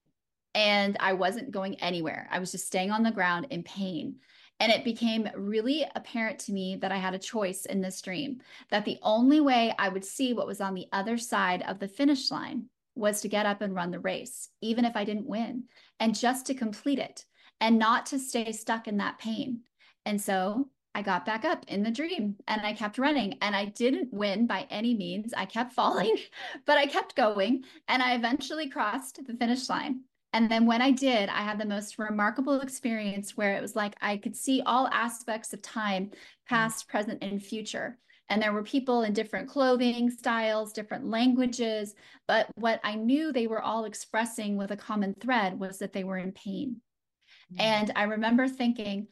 and 0.54 0.98
I 1.00 1.14
wasn't 1.14 1.52
going 1.52 1.76
anywhere. 1.76 2.28
I 2.32 2.40
was 2.40 2.52
just 2.52 2.68
staying 2.68 2.92
on 2.92 3.04
the 3.04 3.12
ground 3.12 3.48
in 3.50 3.64
pain. 3.64 4.16
And 4.60 4.72
it 4.72 4.84
became 4.84 5.28
really 5.36 5.86
apparent 5.96 6.38
to 6.40 6.54
me 6.54 6.76
that 6.82 6.92
I 6.92 6.98
had 6.98 7.16
a 7.16 7.20
choice 7.20 7.66
in 7.66 7.82
this 7.82 8.00
dream, 8.00 8.42
that 8.70 8.86
the 8.86 9.00
only 9.02 9.40
way 9.40 9.74
I 9.80 9.90
would 9.90 10.06
see 10.06 10.34
what 10.34 10.46
was 10.46 10.62
on 10.62 10.76
the 10.76 10.86
other 10.92 11.18
side 11.18 11.64
of 11.68 11.80
the 11.80 11.88
finish 11.88 12.30
line 12.30 12.66
was 12.94 13.22
to 13.22 13.28
get 13.28 13.48
up 13.48 13.62
and 13.62 13.74
run 13.74 13.90
the 13.90 14.00
race, 14.00 14.50
even 14.62 14.86
if 14.86 14.96
I 14.96 15.04
didn't 15.04 15.26
win, 15.26 15.64
and 16.00 16.18
just 16.18 16.46
to 16.46 16.54
complete 16.54 17.00
it 17.00 17.26
and 17.60 17.80
not 17.80 18.06
to 18.08 18.20
stay 18.20 18.52
stuck 18.52 18.88
in 18.88 18.98
that 18.98 19.18
pain. 19.18 19.62
And 20.06 20.22
so 20.22 20.70
I 20.94 21.02
got 21.02 21.26
back 21.26 21.46
up 21.46 21.64
in 21.68 21.84
the 21.84 21.92
dream 21.92 22.36
and 22.48 22.62
I 22.62 22.74
kept 22.74 22.98
running 22.98 23.38
and 23.42 23.56
I 23.56 23.66
didn't 23.66 24.14
win 24.14 24.46
by 24.46 24.68
any 24.70 24.94
means. 24.94 25.34
I 25.36 25.46
kept 25.46 25.74
falling, 25.74 26.18
but 26.66 26.78
I 26.78 26.86
kept 26.86 27.16
going 27.16 27.64
and 27.88 28.04
I 28.04 28.14
eventually 28.14 28.70
crossed 28.70 29.26
the 29.26 29.34
finish 29.34 29.70
line. 29.70 30.02
And 30.34 30.50
then 30.50 30.66
when 30.66 30.82
I 30.82 30.92
did, 30.92 31.30
I 31.30 31.42
had 31.42 31.60
the 31.60 31.66
most 31.66 32.00
remarkable 32.00 32.62
experience 32.62 33.36
where 33.36 33.56
it 33.56 33.62
was 33.62 33.76
like 33.76 33.96
I 34.02 34.18
could 34.18 34.36
see 34.36 34.62
all 34.66 34.88
aspects 34.88 35.54
of 35.54 35.62
time, 35.62 36.06
mm. 36.06 36.14
past, 36.48 36.88
present, 36.88 37.22
and 37.22 37.44
future. 37.44 37.98
And 38.30 38.42
there 38.42 38.54
were 38.54 38.64
people 38.64 39.04
in 39.04 39.12
different 39.12 39.50
clothing 39.50 40.10
styles, 40.10 40.72
different 40.72 41.06
languages. 41.06 41.96
But 42.30 42.48
what 42.56 42.80
I 42.82 42.96
knew 42.96 43.34
they 43.34 43.48
were 43.48 43.62
all 43.62 43.84
expressing 43.84 44.56
with 44.56 44.72
a 44.72 44.78
common 44.78 45.16
thread 45.16 45.60
was 45.60 45.80
that 45.80 45.92
they 45.92 46.06
were 46.06 46.18
in 46.18 46.32
pain. 46.32 46.78
Mm-hmm. 47.52 47.62
And 47.62 47.92
I 47.94 48.04
remember 48.04 48.48
thinking, 48.48 49.08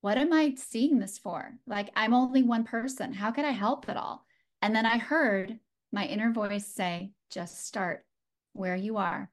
what 0.00 0.16
am 0.16 0.32
I 0.32 0.54
seeing 0.56 1.00
this 1.00 1.18
for? 1.18 1.54
Like, 1.66 1.90
I'm 1.96 2.14
only 2.14 2.44
one 2.44 2.62
person. 2.62 3.12
How 3.12 3.32
could 3.32 3.44
I 3.44 3.50
help 3.50 3.88
at 3.88 3.96
all? 3.96 4.24
And 4.60 4.76
then 4.76 4.86
I 4.86 4.98
heard 4.98 5.58
my 5.90 6.06
inner 6.06 6.30
voice 6.30 6.66
say, 6.66 7.10
just 7.30 7.66
start 7.66 8.04
where 8.52 8.76
you 8.76 8.98
are 8.98 9.31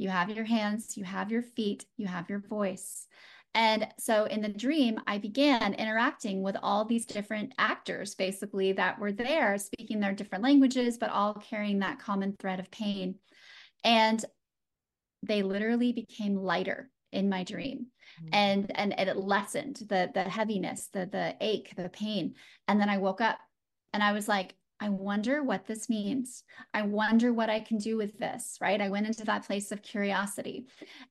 you 0.00 0.08
have 0.08 0.30
your 0.30 0.46
hands, 0.46 0.96
you 0.96 1.04
have 1.04 1.30
your 1.30 1.42
feet, 1.42 1.84
you 1.98 2.06
have 2.06 2.30
your 2.30 2.38
voice. 2.38 3.06
And 3.54 3.86
so 3.98 4.24
in 4.24 4.40
the 4.40 4.48
dream, 4.48 4.98
I 5.06 5.18
began 5.18 5.74
interacting 5.74 6.42
with 6.42 6.56
all 6.62 6.86
these 6.86 7.04
different 7.04 7.52
actors, 7.58 8.14
basically, 8.14 8.72
that 8.72 8.98
were 8.98 9.12
there 9.12 9.58
speaking 9.58 10.00
their 10.00 10.14
different 10.14 10.42
languages, 10.42 10.96
but 10.96 11.10
all 11.10 11.34
carrying 11.34 11.80
that 11.80 11.98
common 11.98 12.34
thread 12.38 12.60
of 12.60 12.70
pain. 12.70 13.16
And 13.84 14.24
they 15.22 15.42
literally 15.42 15.92
became 15.92 16.34
lighter 16.34 16.90
in 17.12 17.28
my 17.28 17.44
dream. 17.44 17.88
Mm-hmm. 18.22 18.28
And, 18.32 18.72
and 18.74 18.98
and 18.98 19.08
it 19.10 19.16
lessened 19.18 19.82
the 19.86 20.10
the 20.14 20.22
heaviness, 20.22 20.88
the 20.94 21.04
the 21.04 21.36
ache, 21.42 21.74
the 21.76 21.90
pain. 21.90 22.36
And 22.68 22.80
then 22.80 22.88
I 22.88 22.96
woke 22.96 23.20
up 23.20 23.38
and 23.92 24.02
I 24.02 24.12
was 24.12 24.28
like, 24.28 24.54
I 24.82 24.88
wonder 24.88 25.42
what 25.42 25.66
this 25.66 25.90
means. 25.90 26.42
I 26.72 26.82
wonder 26.82 27.34
what 27.34 27.50
I 27.50 27.60
can 27.60 27.76
do 27.76 27.98
with 27.98 28.18
this, 28.18 28.56
right? 28.62 28.80
I 28.80 28.88
went 28.88 29.06
into 29.06 29.24
that 29.24 29.46
place 29.46 29.72
of 29.72 29.82
curiosity 29.82 30.68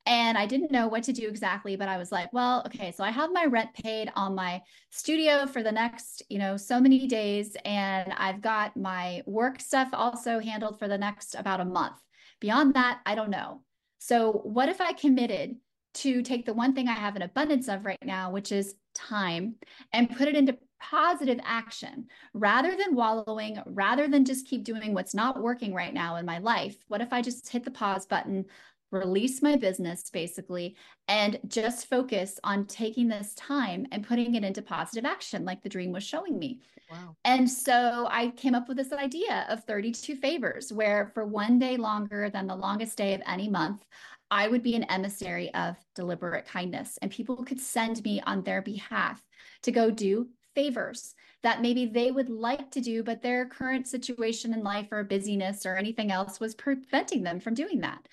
and 0.08 0.38
I 0.40 0.48
didn't 0.48 0.72
know 0.72 0.88
what 0.88 1.04
to 1.04 1.14
do 1.14 1.28
exactly, 1.28 1.76
but 1.76 1.88
I 1.88 1.98
was 1.98 2.12
like, 2.12 2.34
well, 2.34 2.64
okay, 2.66 2.92
so 2.92 3.04
I 3.04 3.12
have 3.12 3.32
my 3.32 3.46
rent 3.46 3.70
paid 3.76 4.12
on 4.16 4.34
my 4.34 4.62
studio 4.90 5.46
for 5.46 5.62
the 5.62 5.72
next, 5.72 6.24
you 6.30 6.40
know, 6.40 6.58
so 6.58 6.80
many 6.80 7.06
days. 7.06 7.56
And 7.64 8.12
I've 8.18 8.42
got 8.42 8.76
my 8.76 9.22
work 9.28 9.62
stuff 9.62 9.90
also 9.94 10.40
handled 10.40 10.80
for 10.80 10.88
the 10.88 10.98
next 10.98 11.36
about 11.36 11.62
a 11.62 11.66
month. 11.66 11.98
Beyond 12.40 12.74
that, 12.74 13.02
I 13.06 13.14
don't 13.14 13.30
know. 13.30 13.62
So, 14.00 14.32
what 14.32 14.70
if 14.70 14.82
I 14.82 14.94
committed 14.94 15.58
to 15.96 16.22
take 16.22 16.46
the 16.46 16.54
one 16.54 16.74
thing 16.74 16.88
I 16.88 16.94
have 16.94 17.16
an 17.16 17.22
abundance 17.22 17.68
of 17.68 17.86
right 17.86 17.98
now, 18.04 18.32
which 18.32 18.52
is 18.52 18.76
time, 18.96 19.56
and 19.92 20.16
put 20.16 20.28
it 20.28 20.36
into 20.36 20.58
positive 20.82 21.40
action 21.44 22.08
rather 22.34 22.76
than 22.76 22.96
wallowing, 22.96 23.60
rather 23.66 24.08
than 24.08 24.26
just 24.26 24.48
keep 24.48 24.64
doing 24.64 24.94
what's 24.94 25.14
not 25.14 25.42
working 25.42 25.74
right 25.74 25.94
now 25.94 26.16
in 26.16 26.26
my 26.26 26.40
life? 26.40 26.78
What 26.88 27.02
if 27.02 27.14
I 27.14 27.22
just 27.22 27.50
hit 27.50 27.64
the 27.64 27.72
pause 27.72 28.06
button, 28.06 28.46
release 28.92 29.42
my 29.42 29.56
business 29.56 30.10
basically, 30.10 30.76
and 31.08 31.40
just 31.48 31.88
focus 31.88 32.40
on 32.44 32.66
taking 32.66 33.08
this 33.08 33.34
time 33.36 33.86
and 33.92 34.08
putting 34.08 34.36
it 34.36 34.44
into 34.44 34.62
positive 34.62 35.06
action, 35.06 35.46
like 35.46 35.62
the 35.62 35.70
dream 35.70 35.92
was 35.92 36.04
showing 36.04 36.40
me? 36.40 36.62
Wow. 36.90 37.16
And 37.24 37.50
so 37.50 38.08
I 38.10 38.30
came 38.32 38.56
up 38.56 38.68
with 38.68 38.78
this 38.78 38.94
idea 38.94 39.46
of 39.50 39.64
32 39.66 40.16
favors, 40.16 40.74
where 40.74 41.12
for 41.14 41.26
one 41.26 41.60
day 41.60 41.78
longer 41.78 42.30
than 42.30 42.48
the 42.48 42.56
longest 42.56 42.98
day 42.98 43.14
of 43.14 43.22
any 43.28 43.50
month, 43.50 43.86
I 44.32 44.48
would 44.48 44.62
be 44.62 44.76
an 44.76 44.84
emissary 44.84 45.54
of 45.54 45.76
deliberate 45.96 46.46
kindness, 46.46 46.98
and 47.02 47.12
people 47.12 47.44
could 47.44 47.60
send 47.60 48.04
me 48.04 48.22
on 48.22 48.44
their 48.44 48.62
behalf 48.62 49.22
to 49.64 49.72
go 49.72 49.90
do 49.90 50.30
favors 50.60 51.16
that 51.42 51.62
maybe 51.62 51.86
they 51.86 52.12
would 52.12 52.30
like 52.30 52.70
to 52.70 52.82
do, 52.82 53.02
but 53.02 53.22
their 53.22 53.46
current 53.46 53.88
situation 53.88 54.54
in 54.54 54.62
life 54.62 54.88
or 54.92 55.06
busyness 55.06 55.66
or 55.66 55.78
anything 55.78 56.12
else 56.12 56.38
was 56.42 56.54
preventing 56.54 57.24
them 57.24 57.40
from 57.40 57.54
doing 57.54 57.80
that. 57.80 58.06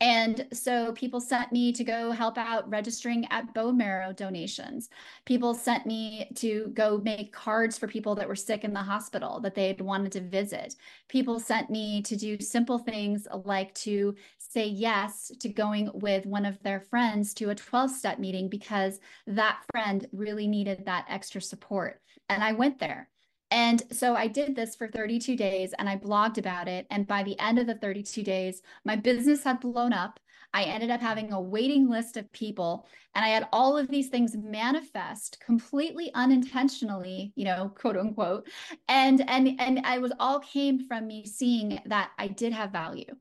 And 0.00 0.46
so 0.52 0.92
people 0.92 1.20
sent 1.20 1.52
me 1.52 1.72
to 1.72 1.84
go 1.84 2.10
help 2.10 2.36
out 2.36 2.68
registering 2.68 3.26
at 3.30 3.54
bone 3.54 3.76
marrow 3.76 4.12
donations. 4.12 4.88
People 5.24 5.54
sent 5.54 5.86
me 5.86 6.28
to 6.34 6.70
go 6.74 7.00
make 7.04 7.32
cards 7.32 7.78
for 7.78 7.86
people 7.86 8.14
that 8.16 8.28
were 8.28 8.34
sick 8.34 8.64
in 8.64 8.72
the 8.72 8.82
hospital 8.82 9.40
that 9.40 9.54
they 9.54 9.68
had 9.68 9.80
wanted 9.80 10.12
to 10.12 10.20
visit. 10.20 10.74
People 11.08 11.38
sent 11.38 11.70
me 11.70 12.02
to 12.02 12.16
do 12.16 12.38
simple 12.40 12.78
things 12.78 13.28
like 13.44 13.72
to 13.74 14.14
say 14.38 14.66
yes 14.66 15.30
to 15.40 15.48
going 15.48 15.90
with 15.94 16.26
one 16.26 16.44
of 16.44 16.60
their 16.62 16.80
friends 16.80 17.32
to 17.34 17.50
a 17.50 17.54
12 17.54 17.90
step 17.90 18.18
meeting 18.18 18.48
because 18.48 18.98
that 19.28 19.62
friend 19.70 20.06
really 20.12 20.48
needed 20.48 20.84
that 20.86 21.06
extra 21.08 21.40
support. 21.40 22.00
And 22.28 22.42
I 22.42 22.52
went 22.52 22.78
there. 22.78 23.08
And 23.54 23.84
so 23.92 24.16
I 24.16 24.26
did 24.26 24.56
this 24.56 24.74
for 24.74 24.88
32 24.88 25.36
days 25.36 25.74
and 25.78 25.88
I 25.88 25.96
blogged 25.96 26.38
about 26.38 26.66
it. 26.66 26.88
And 26.90 27.06
by 27.06 27.22
the 27.22 27.38
end 27.38 27.60
of 27.60 27.68
the 27.68 27.76
32 27.76 28.24
days, 28.24 28.62
my 28.84 28.96
business 28.96 29.44
had 29.44 29.60
blown 29.60 29.92
up. 29.92 30.18
I 30.52 30.64
ended 30.64 30.90
up 30.90 31.00
having 31.00 31.32
a 31.32 31.40
waiting 31.40 31.88
list 31.88 32.16
of 32.16 32.32
people 32.32 32.88
and 33.14 33.24
I 33.24 33.28
had 33.28 33.46
all 33.52 33.78
of 33.78 33.86
these 33.86 34.08
things 34.08 34.34
manifest 34.36 35.38
completely 35.38 36.10
unintentionally, 36.14 37.32
you 37.36 37.44
know, 37.44 37.72
quote 37.76 37.96
unquote. 37.96 38.48
And 38.88 39.22
and 39.30 39.60
and 39.60 39.82
I 39.84 39.98
was 39.98 40.12
all 40.18 40.40
came 40.40 40.88
from 40.88 41.06
me 41.06 41.24
seeing 41.24 41.80
that 41.86 42.10
I 42.18 42.26
did 42.26 42.52
have 42.52 42.72
value. 42.72 43.14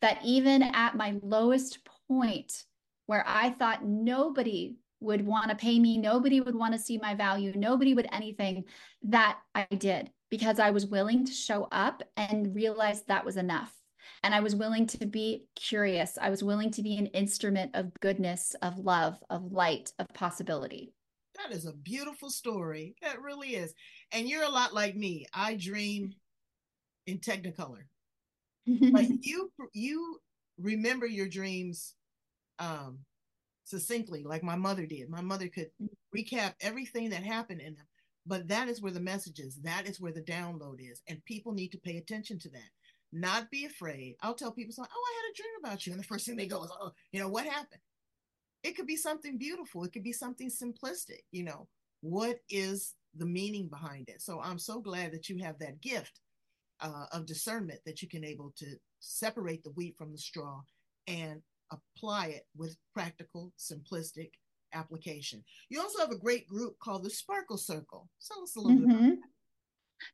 That 0.00 0.18
even 0.24 0.64
at 0.64 0.96
my 0.96 1.14
lowest 1.22 1.78
point 2.08 2.64
where 3.06 3.24
I 3.24 3.50
thought 3.50 3.84
nobody 3.84 4.78
would 5.00 5.24
want 5.26 5.50
to 5.50 5.56
pay 5.56 5.78
me. 5.78 5.98
Nobody 5.98 6.40
would 6.40 6.54
want 6.54 6.72
to 6.74 6.78
see 6.78 6.98
my 6.98 7.14
value. 7.14 7.52
Nobody 7.54 7.94
would 7.94 8.08
anything 8.12 8.64
that 9.02 9.38
I 9.54 9.66
did 9.66 10.10
because 10.30 10.58
I 10.58 10.70
was 10.70 10.86
willing 10.86 11.24
to 11.24 11.32
show 11.32 11.68
up 11.70 12.02
and 12.16 12.54
realize 12.54 13.02
that 13.04 13.24
was 13.24 13.36
enough. 13.36 13.72
And 14.22 14.34
I 14.34 14.40
was 14.40 14.54
willing 14.54 14.86
to 14.88 15.06
be 15.06 15.46
curious. 15.54 16.16
I 16.20 16.30
was 16.30 16.42
willing 16.42 16.70
to 16.72 16.82
be 16.82 16.96
an 16.96 17.06
instrument 17.06 17.72
of 17.74 17.92
goodness, 18.00 18.54
of 18.62 18.78
love, 18.78 19.22
of 19.30 19.52
light, 19.52 19.92
of 19.98 20.08
possibility. 20.14 20.94
That 21.36 21.54
is 21.54 21.66
a 21.66 21.72
beautiful 21.72 22.30
story. 22.30 22.96
That 23.02 23.20
really 23.20 23.56
is. 23.56 23.74
And 24.12 24.28
you're 24.28 24.44
a 24.44 24.48
lot 24.48 24.72
like 24.74 24.96
me. 24.96 25.26
I 25.34 25.54
dream 25.54 26.14
in 27.06 27.18
Technicolor. 27.18 27.82
but 28.66 29.04
you 29.20 29.52
you 29.72 30.18
remember 30.58 31.06
your 31.06 31.28
dreams 31.28 31.94
um 32.58 32.98
succinctly, 33.66 34.22
like 34.24 34.42
my 34.42 34.56
mother 34.56 34.86
did. 34.86 35.10
My 35.10 35.20
mother 35.20 35.48
could 35.48 35.70
recap 36.16 36.54
everything 36.60 37.10
that 37.10 37.22
happened 37.22 37.60
in 37.60 37.74
them. 37.74 37.86
But 38.24 38.48
that 38.48 38.68
is 38.68 38.80
where 38.80 38.92
the 38.92 39.00
message 39.00 39.38
is. 39.38 39.56
That 39.62 39.86
is 39.86 40.00
where 40.00 40.12
the 40.12 40.22
download 40.22 40.76
is. 40.80 41.02
And 41.08 41.24
people 41.24 41.52
need 41.52 41.68
to 41.72 41.78
pay 41.78 41.96
attention 41.98 42.38
to 42.40 42.48
that. 42.50 42.70
Not 43.12 43.50
be 43.50 43.66
afraid. 43.66 44.16
I'll 44.22 44.34
tell 44.34 44.52
people, 44.52 44.74
oh, 44.78 44.82
I 44.82 44.86
had 44.86 45.30
a 45.30 45.36
dream 45.36 45.54
about 45.60 45.86
you. 45.86 45.92
And 45.92 46.00
the 46.00 46.06
first 46.06 46.26
thing 46.26 46.36
they 46.36 46.46
go 46.46 46.64
is, 46.64 46.70
oh, 46.80 46.90
you 47.12 47.20
know, 47.20 47.28
what 47.28 47.44
happened? 47.44 47.80
It 48.62 48.76
could 48.76 48.86
be 48.86 48.96
something 48.96 49.38
beautiful. 49.38 49.84
It 49.84 49.92
could 49.92 50.02
be 50.02 50.12
something 50.12 50.50
simplistic. 50.50 51.22
You 51.30 51.44
know, 51.44 51.68
what 52.00 52.40
is 52.50 52.94
the 53.16 53.26
meaning 53.26 53.68
behind 53.68 54.08
it? 54.08 54.22
So 54.22 54.40
I'm 54.40 54.58
so 54.58 54.80
glad 54.80 55.12
that 55.12 55.28
you 55.28 55.42
have 55.44 55.58
that 55.60 55.80
gift 55.80 56.20
uh, 56.80 57.06
of 57.12 57.26
discernment 57.26 57.80
that 57.86 58.02
you 58.02 58.08
can 58.08 58.24
able 58.24 58.52
to 58.58 58.66
separate 58.98 59.62
the 59.62 59.70
wheat 59.70 59.96
from 59.96 60.10
the 60.10 60.18
straw 60.18 60.60
and 61.06 61.42
apply 61.70 62.28
it 62.28 62.46
with 62.56 62.76
practical, 62.94 63.52
simplistic 63.58 64.30
application. 64.72 65.42
You 65.68 65.80
also 65.80 66.00
have 66.00 66.10
a 66.10 66.18
great 66.18 66.46
group 66.46 66.78
called 66.78 67.04
the 67.04 67.10
Sparkle 67.10 67.58
Circle. 67.58 68.08
Tell 68.26 68.42
us 68.42 68.56
a 68.56 68.60
little 68.60 68.76
mm-hmm. 68.76 68.86
bit 68.86 68.94
about 68.94 69.02
mm-hmm. 69.02 69.10
that. 69.10 69.28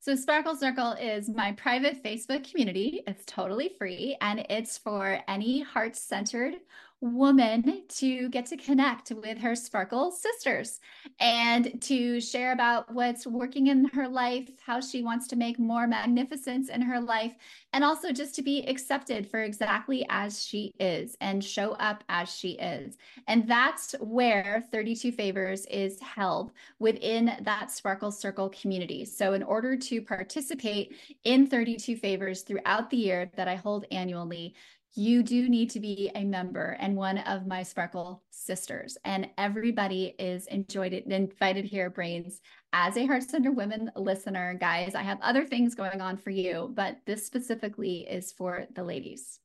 So, 0.01 0.15
Sparkle 0.15 0.57
Circle 0.57 0.93
is 0.93 1.29
my 1.29 1.53
private 1.53 2.03
Facebook 2.03 2.49
community. 2.49 3.03
It's 3.07 3.25
totally 3.27 3.73
free 3.79 4.17
and 4.21 4.47
it's 4.49 4.79
for 4.79 5.21
any 5.27 5.63
heart 5.63 5.97
centered 5.97 6.55
woman 7.03 7.83
to 7.89 8.29
get 8.29 8.47
to 8.47 8.57
connect 8.57 9.11
with 9.11 9.37
her 9.39 9.57
sparkle 9.57 10.13
sisters 10.13 10.81
and 11.19 11.83
to 11.83 12.21
share 12.21 12.53
about 12.53 12.93
what's 12.95 13.27
working 13.27 13.67
in 13.67 13.85
her 13.87 14.09
life, 14.09 14.49
how 14.65 14.81
she 14.81 15.03
wants 15.03 15.27
to 15.27 15.37
make 15.37 15.59
more 15.59 15.89
magnificence 15.89 16.69
in 16.69 16.81
her 16.81 17.01
life, 17.01 17.35
and 17.73 17.83
also 17.83 18.13
just 18.13 18.37
to 18.37 18.43
be 18.43 18.65
accepted 18.67 19.29
for 19.29 19.43
exactly 19.43 20.07
as 20.09 20.45
she 20.45 20.73
is 20.79 21.17
and 21.21 21.43
show 21.43 21.73
up 21.73 22.05
as 22.09 22.33
she 22.33 22.53
is. 22.53 22.97
And 23.27 23.49
that's 23.49 23.95
where 24.01 24.65
32 24.71 25.11
Favors 25.13 25.67
is 25.67 25.99
held 26.01 26.53
within 26.79 27.33
that 27.41 27.73
Sparkle 27.73 28.13
Circle 28.13 28.51
community. 28.51 29.05
So, 29.05 29.33
in 29.33 29.43
order 29.43 29.77
to 29.77 30.03
participate 30.03 30.97
in 31.25 31.49
32 31.49 31.97
Favors 31.97 32.43
throughout 32.43 32.91
the 32.91 32.97
year 32.97 33.31
that 33.37 33.49
I 33.49 33.57
hold 33.57 33.87
annually, 33.91 34.55
you 34.95 35.23
do 35.23 35.49
need 35.49 35.71
to 35.71 35.81
be 35.81 36.11
a 36.15 36.25
member 36.25 36.77
and 36.79 36.95
one 36.95 37.19
of 37.19 37.47
my 37.47 37.63
Sparkle 37.63 38.23
sisters. 38.31 38.99
And 39.05 39.29
everybody 39.39 40.15
is 40.19 40.47
enjoyed 40.49 40.93
it 40.93 41.07
invited 41.07 41.65
here, 41.65 41.89
Brains. 41.89 42.41
As 42.75 42.97
a 42.97 43.07
Heart 43.07 43.23
Center 43.23 43.53
Women 43.53 43.91
listener, 43.97 44.55
guys, 44.55 44.95
I 44.95 45.03
have 45.03 45.19
other 45.23 45.45
things 45.47 45.75
going 45.75 46.03
on 46.03 46.19
for 46.19 46.31
you, 46.31 46.71
but 46.75 46.99
this 47.07 47.25
specifically 47.25 48.07
is 48.09 48.33
for 48.33 48.67
the 48.75 48.85
ladies. 48.85 49.41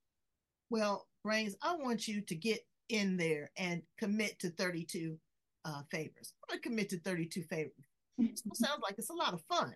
Well, 0.70 1.08
Brains, 1.24 1.56
I 1.62 1.76
want 1.76 2.10
you 2.10 2.22
to 2.22 2.36
get 2.36 2.60
in 2.90 3.16
there 3.16 3.52
and 3.58 3.82
commit 3.98 4.40
to 4.40 4.50
32 4.50 5.18
uh, 5.64 5.82
favors. 5.90 6.34
I'm 6.44 6.56
going 6.56 6.62
to 6.62 6.70
commit 6.70 6.90
to 6.90 7.00
32 7.00 7.44
favors. 7.44 7.72
It 8.18 8.40
sounds 8.54 8.82
like 8.84 8.96
it's 8.98 9.10
a 9.10 9.14
lot 9.14 9.34
of 9.34 9.42
fun. 9.44 9.74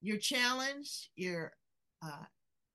Your 0.00 0.18
challenge, 0.18 1.10
your 1.14 1.52
uh, 2.04 2.24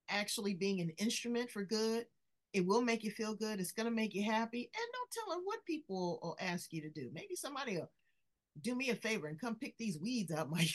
actually 0.10 0.54
being 0.54 0.82
an 0.82 0.91
instrument 0.98 1.50
for 1.50 1.63
good. 1.63 2.06
It 2.54 2.65
will 2.65 2.82
make 2.82 3.04
you 3.04 3.12
feel 3.12 3.36
good. 3.36 3.60
It's 3.60 3.72
going 3.72 3.86
to 3.86 3.95
make 3.95 4.13
you 4.15 4.24
happy. 4.24 4.69
And 4.76 4.93
don't 4.93 5.12
tell 5.12 5.36
them 5.36 5.43
what 5.45 5.65
people 5.65 6.19
will 6.22 6.38
ask 6.39 6.74
you 6.74 6.82
to 6.82 6.89
do. 6.89 7.10
Maybe 7.13 7.36
somebody 7.36 7.78
will 7.78 7.89
do 8.62 8.76
me 8.76 8.89
a 8.89 8.95
favor 8.95 9.28
and 9.28 9.39
come 9.39 9.56
pick 9.56 9.78
these 9.78 10.00
weeds 10.00 10.32
out 10.32 10.50
my 10.52 10.67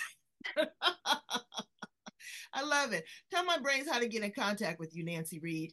I 2.54 2.62
love 2.62 2.92
it. 2.92 3.04
Tell 3.32 3.44
my 3.44 3.58
brains 3.58 3.88
how 3.90 3.98
to 3.98 4.08
get 4.08 4.22
in 4.22 4.30
contact 4.32 4.78
with 4.78 4.94
you, 4.94 5.04
Nanci 5.04 5.42
Reed. 5.42 5.72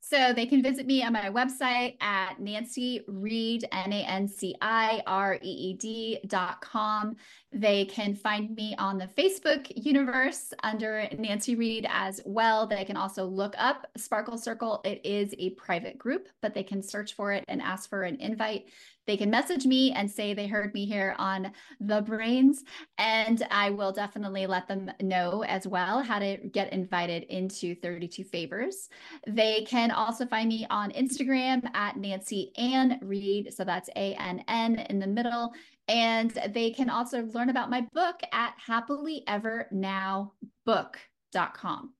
So 0.00 0.32
they 0.32 0.46
can 0.46 0.62
visit 0.62 0.86
me 0.86 1.02
on 1.02 1.12
my 1.12 1.30
website 1.30 1.96
at 2.00 2.38
Nanci 2.40 3.02
Reed, 3.06 3.66
N 3.72 3.92
A 3.92 4.04
N 4.04 4.28
C 4.28 4.54
I 4.60 5.02
R 5.06 5.34
E 5.34 5.38
E 5.48 5.74
D 5.74 6.20
dot 6.26 6.60
com. 6.60 7.16
They 7.52 7.84
can 7.84 8.14
find 8.14 8.54
me 8.54 8.74
on 8.78 8.98
the 8.98 9.06
Facebook 9.06 9.70
universe 9.74 10.52
under 10.62 11.08
Nanci 11.12 11.58
Reed 11.58 11.86
as 11.90 12.20
well. 12.24 12.66
They 12.66 12.84
can 12.84 12.96
also 12.96 13.24
look 13.24 13.54
up 13.58 13.86
Sparkle 13.96 14.38
Circle. 14.38 14.80
It 14.84 15.00
is 15.04 15.34
a 15.38 15.50
private 15.50 15.98
group, 15.98 16.28
but 16.42 16.54
they 16.54 16.62
can 16.62 16.82
search 16.82 17.14
for 17.14 17.32
it 17.32 17.44
and 17.48 17.60
ask 17.62 17.88
for 17.88 18.02
an 18.02 18.16
invite 18.16 18.66
they 19.08 19.16
can 19.16 19.30
message 19.30 19.66
me 19.66 19.90
and 19.92 20.08
say 20.08 20.32
they 20.32 20.46
heard 20.46 20.72
me 20.72 20.86
here 20.86 21.16
on 21.18 21.50
the 21.80 22.00
brains 22.02 22.62
and 22.98 23.44
i 23.50 23.70
will 23.70 23.90
definitely 23.90 24.46
let 24.46 24.68
them 24.68 24.88
know 25.02 25.42
as 25.44 25.66
well 25.66 26.00
how 26.00 26.20
to 26.20 26.36
get 26.52 26.72
invited 26.72 27.24
into 27.24 27.74
32 27.74 28.22
favors 28.22 28.88
they 29.26 29.62
can 29.62 29.90
also 29.90 30.24
find 30.26 30.48
me 30.48 30.64
on 30.70 30.92
instagram 30.92 31.68
at 31.74 31.96
Nancy 31.96 32.52
ann 32.56 33.00
reed 33.02 33.52
so 33.52 33.64
that's 33.64 33.88
a-n-n 33.96 34.78
in 34.90 35.00
the 35.00 35.06
middle 35.06 35.52
and 35.88 36.38
they 36.50 36.70
can 36.70 36.88
also 36.88 37.24
learn 37.32 37.48
about 37.48 37.70
my 37.70 37.80
book 37.92 38.20
at 38.30 38.54
happily 38.64 39.24
ever 39.26 39.66
now 39.72 40.32
brains.book.com. 40.68 41.94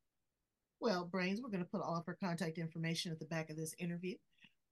Well, 0.80 1.04
Brains, 1.06 1.40
we're 1.42 1.50
going 1.50 1.64
to 1.64 1.68
put 1.68 1.80
all 1.80 1.96
of 1.96 2.06
her 2.06 2.16
contact 2.22 2.58
information 2.58 3.10
at 3.10 3.18
the 3.18 3.24
back 3.24 3.50
of 3.50 3.56
this 3.56 3.74
interview. 3.78 4.14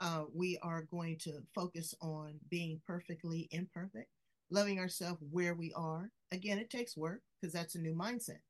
Uh, 0.00 0.24
we 0.35 0.59
are 0.62 0.82
going 0.90 1.16
to 1.18 1.40
focus 1.54 1.94
on 2.02 2.35
being 2.50 2.80
perfectly 2.87 3.48
imperfect, 3.50 4.09
loving 4.50 4.78
ourselves 4.78 5.22
where 5.30 5.54
we 5.54 5.72
are. 5.74 6.11
Again, 6.32 6.59
it 6.59 6.70
takes 6.70 6.96
work 6.96 7.22
because 7.40 7.52
that's 7.52 7.76
a 7.76 7.80
new 7.80 7.94
mindset. 7.94 8.40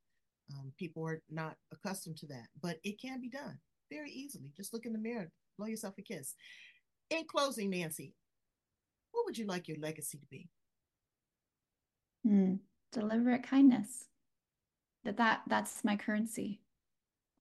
Um, 0.53 0.73
people 0.77 1.07
are 1.07 1.23
not 1.31 1.57
accustomed 1.73 2.17
to 2.19 2.27
that, 2.29 2.47
but 2.61 2.79
it 2.85 3.01
can 3.01 3.21
be 3.21 3.29
done 3.29 3.59
very 3.91 4.11
easily. 4.11 4.53
Just 4.57 4.73
look 4.73 4.87
in 4.87 4.93
the 4.93 4.99
mirror, 4.99 5.31
blow 5.59 5.67
yourself 5.67 5.95
a 5.99 6.03
kiss. 6.03 6.35
In 7.11 7.25
closing, 7.25 7.71
Nanci, 7.71 8.13
what 9.13 9.25
would 9.25 9.39
you 9.39 9.47
like 9.47 9.69
your 9.69 9.79
legacy 9.79 10.19
to 10.19 10.27
be? 10.27 10.49
Mm, 12.27 12.59
deliberate 12.93 13.45
kindness. 13.45 14.07
That 15.05 15.19
that 15.19 15.43
that's 15.47 15.85
my 15.85 15.97
currency, 15.97 16.61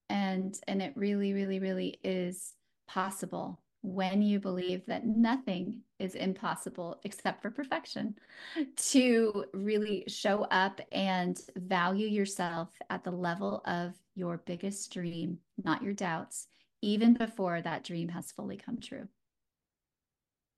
and 0.08 0.56
and 0.68 0.80
it 0.80 0.92
really, 0.94 1.32
really, 1.32 1.58
really 1.58 1.98
is 2.04 2.54
possible 2.86 3.60
when 3.86 4.20
you 4.20 4.40
believe 4.40 4.84
that 4.86 5.06
nothing 5.06 5.80
is 6.00 6.16
impossible 6.16 6.98
except 7.04 7.40
for 7.40 7.52
perfection, 7.52 8.16
to 8.74 9.44
really 9.54 10.02
show 10.08 10.42
up 10.50 10.80
and 10.90 11.40
value 11.54 12.08
yourself 12.08 12.68
at 12.90 13.04
the 13.04 13.12
level 13.12 13.62
of 13.64 13.94
your 14.16 14.38
biggest 14.44 14.92
dream, 14.92 15.38
not 15.62 15.84
your 15.84 15.92
doubts, 15.92 16.48
even 16.82 17.14
before 17.14 17.62
that 17.62 17.84
dream 17.84 18.08
has 18.08 18.32
fully 18.32 18.56
come 18.56 18.80
true. 18.80 19.06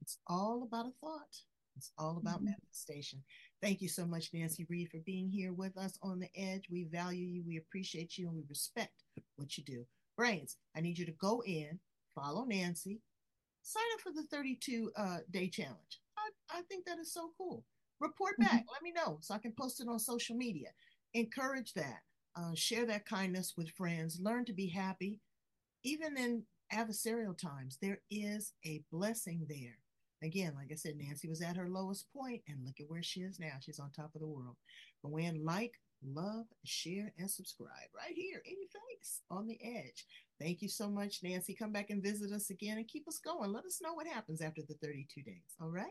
It's 0.00 0.16
all 0.26 0.62
about 0.62 0.86
a 0.86 0.92
thought. 1.02 1.36
It's 1.76 1.92
all 1.98 2.16
about 2.16 2.36
mm-hmm. 2.36 2.46
manifestation. 2.46 3.22
Thank 3.62 3.82
you 3.82 3.88
so 3.88 4.06
much, 4.06 4.32
Nanci 4.32 4.66
Reed, 4.70 4.88
for 4.90 5.00
being 5.04 5.28
here 5.28 5.52
with 5.52 5.76
us 5.76 5.98
on 6.02 6.18
the 6.18 6.30
edge. 6.34 6.64
We 6.70 6.84
value 6.90 7.26
you, 7.26 7.42
we 7.46 7.58
appreciate 7.58 8.16
you, 8.16 8.28
and 8.28 8.36
we 8.36 8.44
respect 8.48 9.04
what 9.36 9.58
you 9.58 9.64
do. 9.64 9.84
Brains, 10.16 10.56
I 10.74 10.80
need 10.80 10.96
you 10.96 11.04
to 11.04 11.12
go 11.12 11.42
in, 11.44 11.78
follow 12.14 12.46
Nanci, 12.46 13.00
sign 13.68 13.82
up 13.94 14.00
for 14.00 14.12
the 14.12 14.26
32 14.34 14.90
uh, 14.96 15.18
day 15.30 15.48
challenge. 15.48 16.00
I, 16.16 16.58
I 16.58 16.62
think 16.62 16.86
that 16.86 16.98
is 16.98 17.12
so 17.12 17.30
cool. 17.36 17.64
Report 18.00 18.34
mm-hmm. 18.34 18.44
back. 18.44 18.62
Mm-hmm. 18.62 18.72
Let 18.72 18.82
me 18.82 18.92
know 18.92 19.18
so 19.20 19.34
I 19.34 19.38
can 19.38 19.52
post 19.52 19.80
it 19.80 19.88
on 19.88 19.98
social 19.98 20.36
media. 20.36 20.68
Encourage 21.14 21.74
that. 21.74 22.00
Uh, 22.36 22.54
share 22.54 22.86
that 22.86 23.06
kindness 23.06 23.54
with 23.56 23.70
friends. 23.70 24.20
Learn 24.22 24.44
to 24.46 24.52
be 24.52 24.68
happy. 24.68 25.20
Even 25.84 26.16
in 26.16 26.42
adversarial 26.72 27.36
times, 27.36 27.78
there 27.80 28.00
is 28.10 28.52
a 28.64 28.82
blessing 28.92 29.46
there. 29.48 29.78
Again, 30.22 30.54
like 30.56 30.68
I 30.72 30.74
said, 30.74 30.94
Nanci 30.98 31.28
was 31.28 31.42
at 31.42 31.56
her 31.56 31.68
lowest 31.68 32.06
point, 32.12 32.42
and 32.48 32.64
look 32.64 32.80
at 32.80 32.90
where 32.90 33.02
she 33.02 33.20
is 33.20 33.38
now. 33.38 33.52
She's 33.60 33.78
on 33.78 33.90
top 33.90 34.14
of 34.14 34.20
the 34.20 34.26
world. 34.26 34.56
But 35.02 35.12
when, 35.12 35.44
like, 35.44 35.74
love, 36.04 36.46
share, 36.64 37.12
and 37.18 37.30
subscribe 37.30 37.90
right 37.96 38.14
here 38.14 38.42
in 38.44 38.56
your 38.60 38.68
face 38.70 39.22
on 39.30 39.46
the 39.46 39.58
edge. 39.62 40.04
Thank 40.40 40.62
you 40.62 40.68
so 40.68 40.88
much, 40.88 41.22
Nanci. 41.22 41.58
Come 41.58 41.72
back 41.72 41.90
and 41.90 42.02
visit 42.02 42.32
us 42.32 42.50
again 42.50 42.78
and 42.78 42.86
keep 42.86 43.08
us 43.08 43.18
going. 43.18 43.52
Let 43.52 43.64
us 43.64 43.80
know 43.82 43.94
what 43.94 44.06
happens 44.06 44.40
after 44.40 44.62
the 44.62 44.74
32 44.74 45.22
days. 45.22 45.56
All 45.60 45.70
right. 45.70 45.86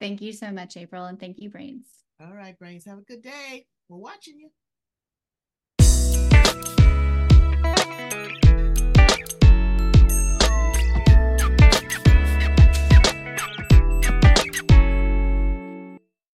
Thank 0.00 0.20
you 0.20 0.32
so 0.32 0.50
much, 0.50 0.76
April. 0.76 1.04
And 1.06 1.18
thank 1.18 1.38
you, 1.38 1.50
Brains. 1.50 1.86
All 2.20 2.34
right, 2.34 2.58
Brains. 2.58 2.84
Have 2.86 2.98
a 2.98 3.02
good 3.02 3.22
day. 3.22 3.66
We're 3.88 3.98
watching 3.98 4.38
you. 4.38 4.50